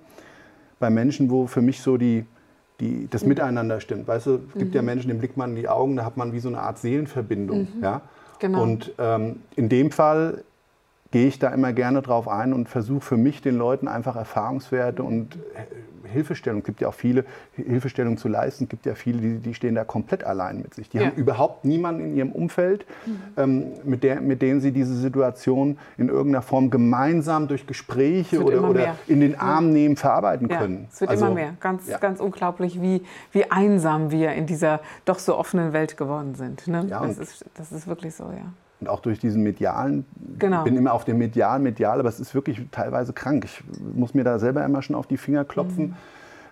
bei 0.79 0.91
Menschen, 0.91 1.29
wo 1.31 1.47
für 1.47 1.61
mich 1.61 1.81
so 1.81 1.97
die, 1.97 2.25
die, 2.81 3.09
das 3.09 3.23
mhm. 3.23 3.31
Miteinander 3.31 3.81
stimmt. 3.81 4.09
Weißt 4.09 4.27
du, 4.27 4.41
es 4.49 4.59
gibt 4.59 4.71
mhm. 4.71 4.77
ja 4.77 4.83
Menschen, 4.83 5.09
den 5.09 5.19
blickt 5.19 5.37
man 5.37 5.51
in 5.51 5.57
die 5.57 5.69
Augen, 5.69 5.97
da 5.97 6.05
hat 6.05 6.17
man 6.17 6.33
wie 6.33 6.41
so 6.41 6.49
eine 6.49 6.61
Art 6.61 6.79
Seelenverbindung. 6.79 7.69
Mhm. 7.77 7.83
Ja? 7.83 8.03
Genau. 8.39 8.63
Und 8.63 8.93
ähm, 8.99 9.41
in 9.57 9.69
dem 9.69 9.91
Fall 9.91 10.45
gehe 11.15 11.29
ich 11.29 11.39
da 11.39 11.51
immer 11.51 11.73
gerne 11.73 12.03
drauf 12.03 12.27
ein 12.27 12.53
und 12.53 12.69
versuche 12.69 13.01
für 13.01 13.17
mich 13.17 13.41
den 13.41 13.57
Leuten 13.57 13.87
einfach 13.87 14.17
Erfahrungswerte 14.17 15.05
und 15.05 15.39
Hilfestellung, 16.03 16.59
es 16.59 16.65
gibt 16.65 16.81
ja 16.81 16.89
auch 16.89 16.95
viele 16.95 17.25
Hilfestellungen 17.53 18.19
zu 18.19 18.27
leisten, 18.27 18.65
es 18.65 18.71
gibt 18.71 18.85
ja 18.85 18.97
viele, 18.97 19.21
die, 19.21 19.39
die 19.39 19.55
stehen 19.55 19.77
da 19.77 19.85
komplett 19.85 20.25
allein 20.25 20.61
mit 20.61 20.75
sich. 20.75 20.89
Die 20.89 20.99
ja. 20.99 21.05
haben 21.05 21.15
überhaupt 21.15 21.65
niemanden 21.65 22.07
in 22.07 22.17
ihrem 22.17 22.33
Umfeld, 22.33 22.85
mhm. 23.07 23.21
ähm, 23.37 23.67
mit, 23.85 24.03
der, 24.03 24.21
mit 24.23 24.43
denen 24.43 24.61
sie 24.61 24.73
diese 24.73 24.97
Situation 24.97 25.79
in 25.99 26.09
irgendeiner 26.09 26.43
Form 26.43 26.69
gemeinsam 26.69 27.47
durch 27.47 27.69
Gespräche 27.69 28.43
oder, 28.43 28.69
oder 28.69 28.97
in 29.07 29.21
den 29.21 29.39
Arm 29.39 29.71
nehmen, 29.71 29.95
verarbeiten 29.95 30.49
ja, 30.49 30.59
können. 30.59 30.89
Es 30.93 31.01
wird 31.01 31.11
also, 31.11 31.27
immer 31.27 31.35
mehr. 31.37 31.55
Ganz, 31.61 31.87
ja. 31.87 31.99
ganz 31.99 32.19
unglaublich, 32.19 32.83
wie, 32.83 33.03
wie 33.31 33.49
einsam 33.53 34.11
wir 34.11 34.33
in 34.33 34.47
dieser 34.47 34.81
doch 35.05 35.21
so 35.21 35.37
offenen 35.37 35.73
Welt 35.73 35.97
geworden 35.97 36.35
sind. 36.35 36.67
Ne? 36.67 36.87
Das, 36.89 37.19
ist, 37.19 37.45
das 37.55 37.71
ist 37.71 37.87
wirklich 37.87 38.17
so, 38.17 38.25
ja. 38.25 38.53
Und 38.85 38.91
auch 38.91 39.01
durch 39.01 39.19
diesen 39.19 39.43
medialen, 39.43 40.05
genau. 40.39 40.59
ich 40.59 40.65
bin 40.65 40.77
immer 40.77 40.93
auf 40.93 41.07
dem 41.07 41.17
medial, 41.17 41.59
medial, 41.59 42.01
aber 42.01 42.11
es 42.11 42.21
ist 42.21 42.35
wirklich 42.35 42.61
teilweise 42.71 43.15
krank. 43.15 43.47
Ich 43.47 43.65
muss 43.95 44.13
mir 44.13 44.25
da 44.25 44.39
selber 44.39 44.63
immer 44.63 44.83
schon 44.83 44.95
auf 44.95 45.07
die 45.07 45.17
Finger 45.17 45.47
klopfen. 45.47 45.87
Mhm 45.87 45.95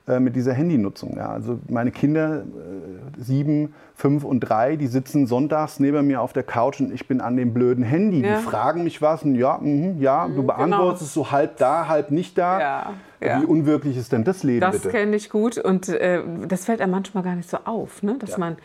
äh, 0.08 0.18
mit 0.18 0.34
dieser 0.34 0.52
Handynutzung. 0.52 1.16
Ja. 1.16 1.28
Also 1.28 1.60
meine 1.68 1.92
Kinder, 1.92 2.40
äh, 2.40 3.22
sieben, 3.22 3.72
fünf 3.94 4.24
und 4.24 4.40
drei, 4.40 4.74
die 4.74 4.88
sitzen 4.88 5.28
sonntags 5.28 5.78
neben 5.78 6.04
mir 6.08 6.20
auf 6.20 6.32
der 6.32 6.42
Couch 6.42 6.80
und 6.80 6.92
ich 6.92 7.06
bin 7.06 7.20
an 7.20 7.36
dem 7.36 7.54
blöden 7.54 7.84
Handy. 7.84 8.20
Ja. 8.20 8.38
Die 8.38 8.42
fragen 8.42 8.82
mich 8.82 9.00
was 9.00 9.22
und 9.22 9.36
ja, 9.36 9.60
mh, 9.62 10.00
ja, 10.00 10.26
du 10.26 10.42
mhm, 10.42 10.46
beantwortest 10.48 11.02
genau. 11.02 11.06
es 11.06 11.14
so 11.14 11.30
halb 11.30 11.56
da, 11.58 11.86
halb 11.86 12.10
nicht 12.10 12.36
da. 12.36 12.58
Ja, 12.58 12.92
ja. 13.20 13.42
Wie 13.42 13.44
unwirklich 13.44 13.96
ist 13.96 14.10
denn 14.10 14.24
das 14.24 14.42
Leben 14.42 14.58
Das 14.58 14.82
kenne 14.88 15.14
ich 15.14 15.30
gut 15.30 15.56
und 15.56 15.88
äh, 15.88 16.20
das 16.48 16.64
fällt 16.64 16.80
einem 16.80 16.90
manchmal 16.90 17.22
gar 17.22 17.36
nicht 17.36 17.48
so 17.48 17.58
auf, 17.64 18.02
ne? 18.02 18.16
dass 18.18 18.36
man 18.38 18.56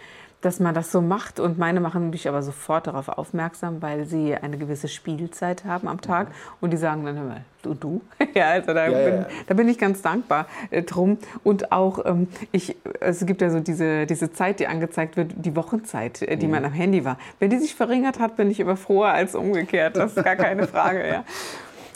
dass 0.47 0.61
man 0.61 0.73
das 0.73 0.93
so 0.93 1.01
macht. 1.01 1.41
Und 1.41 1.57
meine 1.57 1.81
machen 1.81 2.09
mich 2.09 2.25
aber 2.29 2.41
sofort 2.41 2.87
darauf 2.87 3.09
aufmerksam, 3.09 3.81
weil 3.81 4.05
sie 4.05 4.33
eine 4.33 4.57
gewisse 4.57 4.87
Spielzeit 4.87 5.65
haben 5.65 5.89
am 5.89 5.99
Tag. 5.99 6.29
Mhm. 6.29 6.33
Und 6.61 6.71
die 6.71 6.77
sagen 6.77 7.03
dann, 7.05 7.27
mal, 7.27 7.41
du, 7.63 7.73
du. 7.73 8.01
ja, 8.33 8.51
also 8.51 8.73
da, 8.73 8.87
ja, 8.87 8.97
bin, 8.97 9.15
ja. 9.19 9.27
da 9.45 9.53
bin 9.53 9.67
ich 9.67 9.77
ganz 9.77 10.01
dankbar 10.01 10.45
äh, 10.71 10.83
drum. 10.83 11.17
Und 11.43 11.73
auch, 11.73 12.05
ähm, 12.05 12.29
ich, 12.53 12.77
es 13.01 13.25
gibt 13.25 13.41
ja 13.41 13.49
so 13.49 13.59
diese, 13.59 14.05
diese 14.05 14.31
Zeit, 14.31 14.61
die 14.61 14.67
angezeigt 14.67 15.17
wird, 15.17 15.33
die 15.35 15.53
Wochenzeit, 15.57 16.21
äh, 16.21 16.37
die 16.37 16.45
mhm. 16.45 16.53
man 16.53 16.65
am 16.65 16.71
Handy 16.71 17.03
war. 17.03 17.17
Wenn 17.39 17.49
die 17.49 17.57
sich 17.57 17.75
verringert 17.75 18.19
hat, 18.19 18.37
bin 18.37 18.49
ich 18.49 18.61
immer 18.61 18.77
froher 18.77 19.11
als 19.11 19.35
umgekehrt. 19.35 19.97
Das 19.97 20.15
ist 20.15 20.23
gar 20.23 20.37
keine 20.37 20.65
Frage. 20.67 21.05
ja. 21.05 21.25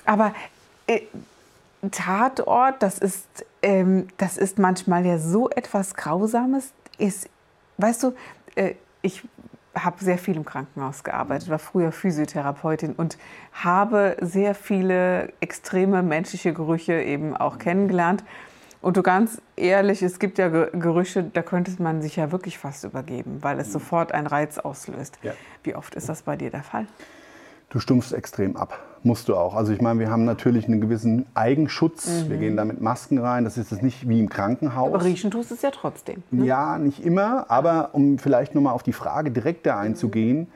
Aber 0.03 0.33
äh, 0.87 0.99
Tatort, 1.89 2.83
das 2.83 2.97
ist, 2.97 3.25
ähm, 3.61 4.09
das 4.17 4.35
ist 4.35 4.59
manchmal 4.59 5.05
ja 5.05 5.19
so 5.19 5.49
etwas 5.49 5.95
Grausames. 5.95 6.73
Ist, 6.97 7.29
weißt 7.77 8.03
du, 8.03 8.13
ich 9.01 9.23
habe 9.73 10.03
sehr 10.03 10.17
viel 10.17 10.35
im 10.35 10.45
Krankenhaus 10.45 11.03
gearbeitet, 11.03 11.49
war 11.49 11.59
früher 11.59 11.91
Physiotherapeutin 11.91 12.93
und 12.93 13.17
habe 13.53 14.17
sehr 14.19 14.53
viele 14.53 15.31
extreme 15.39 16.03
menschliche 16.03 16.53
Gerüche 16.53 17.01
eben 17.01 17.35
auch 17.35 17.57
kennengelernt. 17.57 18.23
Und 18.81 18.97
du 18.97 19.03
ganz 19.03 19.41
ehrlich, 19.55 20.01
es 20.01 20.17
gibt 20.17 20.39
ja 20.39 20.49
Gerüche, 20.49 21.23
da 21.23 21.43
könnte 21.43 21.71
man 21.81 22.01
sich 22.01 22.15
ja 22.15 22.31
wirklich 22.31 22.57
fast 22.57 22.83
übergeben, 22.83 23.37
weil 23.41 23.59
es 23.59 23.71
sofort 23.71 24.11
einen 24.11 24.27
Reiz 24.27 24.57
auslöst. 24.57 25.19
Ja. 25.21 25.33
Wie 25.63 25.75
oft 25.75 25.95
ist 25.95 26.09
das 26.09 26.23
bei 26.23 26.35
dir 26.35 26.49
der 26.49 26.63
Fall? 26.63 26.87
Du 27.69 27.79
stumpfst 27.79 28.11
extrem 28.11 28.57
ab. 28.57 28.79
Musst 29.03 29.27
du 29.29 29.35
auch. 29.35 29.55
Also 29.55 29.73
ich 29.73 29.81
meine, 29.81 29.99
wir 29.99 30.09
haben 30.09 30.25
natürlich 30.25 30.67
einen 30.67 30.81
gewissen 30.81 31.25
Eigenschutz. 31.33 32.25
Wir 32.27 32.37
gehen 32.37 32.55
da 32.55 32.65
mit 32.65 32.81
Masken 32.81 33.17
rein. 33.17 33.43
Das 33.43 33.57
ist 33.57 33.71
jetzt 33.71 33.83
nicht 33.83 34.07
wie 34.07 34.19
im 34.19 34.29
Krankenhaus. 34.29 34.93
Aber 34.93 35.03
riechen 35.03 35.31
tust 35.31 35.51
es 35.51 35.61
ja 35.61 35.71
trotzdem. 35.71 36.23
Ja, 36.31 36.77
nicht 36.77 37.03
immer. 37.03 37.45
Aber 37.49 37.89
um 37.93 38.17
vielleicht 38.19 38.55
nochmal 38.55 38.73
auf 38.73 38.83
die 38.83 38.93
Frage 38.93 39.31
direkter 39.31 39.77
einzugehen, 39.77 40.47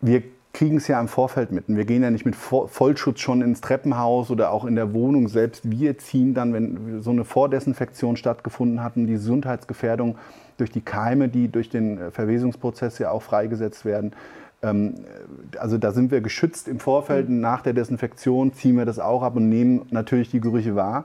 wir 0.00 0.22
kriegen 0.52 0.76
es 0.76 0.86
ja 0.86 1.00
im 1.00 1.08
Vorfeld 1.08 1.50
mit. 1.50 1.68
Und 1.68 1.76
wir 1.76 1.86
gehen 1.86 2.02
ja 2.02 2.10
nicht 2.10 2.26
mit 2.26 2.34
Vo- 2.36 2.68
Vollschutz 2.68 3.20
schon 3.20 3.40
ins 3.40 3.62
Treppenhaus 3.62 4.30
oder 4.30 4.52
auch 4.52 4.66
in 4.66 4.74
der 4.74 4.92
Wohnung 4.92 5.28
selbst. 5.28 5.70
Wir 5.70 5.96
ziehen 5.96 6.34
dann, 6.34 6.52
wenn 6.52 7.00
so 7.00 7.10
eine 7.10 7.24
Vordesinfektion 7.24 8.16
stattgefunden 8.16 8.84
hat, 8.84 8.96
und 8.96 9.06
die 9.06 9.14
Gesundheitsgefährdung 9.14 10.18
durch 10.58 10.70
die 10.70 10.82
Keime, 10.82 11.28
die 11.28 11.48
durch 11.48 11.70
den 11.70 11.98
äh, 11.98 12.10
Verwesungsprozess 12.10 12.98
ja 12.98 13.10
auch 13.10 13.22
freigesetzt 13.22 13.86
werden. 13.86 14.12
Ähm, 14.62 14.94
Also 15.58 15.76
da 15.78 15.92
sind 15.92 16.10
wir 16.10 16.20
geschützt 16.20 16.68
im 16.68 16.78
Vorfeld. 16.80 17.28
Und 17.28 17.40
nach 17.40 17.62
der 17.62 17.72
Desinfektion 17.72 18.52
ziehen 18.52 18.76
wir 18.76 18.84
das 18.84 18.98
auch 18.98 19.22
ab 19.22 19.36
und 19.36 19.48
nehmen 19.48 19.86
natürlich 19.90 20.30
die 20.30 20.40
Gerüche 20.40 20.74
wahr. 20.76 21.04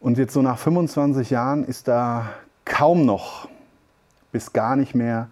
Und 0.00 0.18
jetzt 0.18 0.32
so 0.34 0.42
nach 0.42 0.58
25 0.58 1.30
Jahren 1.30 1.64
ist 1.64 1.86
da 1.86 2.30
kaum 2.64 3.04
noch 3.06 3.48
bis 4.32 4.52
gar 4.52 4.76
nicht 4.76 4.94
mehr 4.94 5.28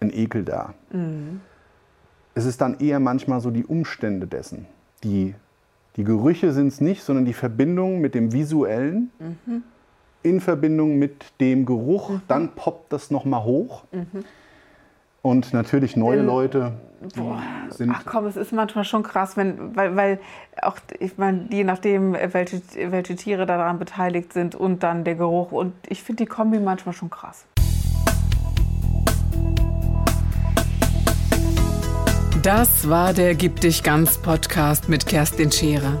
ein 0.00 0.10
Ekel 0.12 0.44
da. 0.44 0.74
Es 2.34 2.44
ist 2.46 2.60
dann 2.60 2.78
eher 2.78 3.00
manchmal 3.00 3.40
so 3.40 3.50
die 3.50 3.64
Umstände 3.64 4.26
dessen. 4.28 4.66
Die, 5.02 5.34
die 5.96 6.04
Gerüche 6.04 6.52
sind 6.52 6.68
es 6.68 6.80
nicht, 6.80 7.02
sondern 7.02 7.24
die 7.24 7.32
Verbindung 7.32 8.00
mit 8.00 8.14
dem 8.14 8.32
Visuellen 8.32 9.10
in 10.22 10.40
Verbindung 10.40 10.98
mit 10.98 11.24
dem 11.40 11.66
Geruch. 11.66 12.12
Dann 12.28 12.50
poppt 12.54 12.92
das 12.92 13.10
nochmal 13.10 13.42
hoch. 13.44 13.84
Und 15.22 15.52
natürlich 15.52 15.96
neue 15.96 16.22
Leute 16.22 16.72
die 17.00 17.74
sind 17.74 17.92
Ach 17.94 18.02
komm, 18.04 18.26
es 18.26 18.36
ist 18.36 18.52
manchmal 18.52 18.84
schon 18.84 19.02
krass, 19.02 19.36
wenn, 19.36 19.76
weil, 19.76 19.94
weil 19.94 20.20
auch, 20.62 20.76
ich 20.98 21.16
meine, 21.16 21.46
je 21.50 21.64
nachdem, 21.64 22.14
welche, 22.14 22.60
welche 22.90 23.14
Tiere 23.14 23.46
daran 23.46 23.78
beteiligt 23.78 24.32
sind 24.32 24.54
und 24.54 24.82
dann 24.82 25.04
der 25.04 25.14
Geruch. 25.14 25.52
Und 25.52 25.74
ich 25.88 26.02
finde 26.02 26.24
die 26.24 26.28
Kombi 26.28 26.58
manchmal 26.58 26.94
schon 26.94 27.10
krass. 27.10 27.46
Das 32.42 32.88
war 32.88 33.12
der 33.12 33.34
Gib 33.34 33.60
dich 33.60 33.82
ganz 33.82 34.18
Podcast 34.18 34.88
mit 34.88 35.06
Kerstin 35.06 35.52
Scherer. 35.52 36.00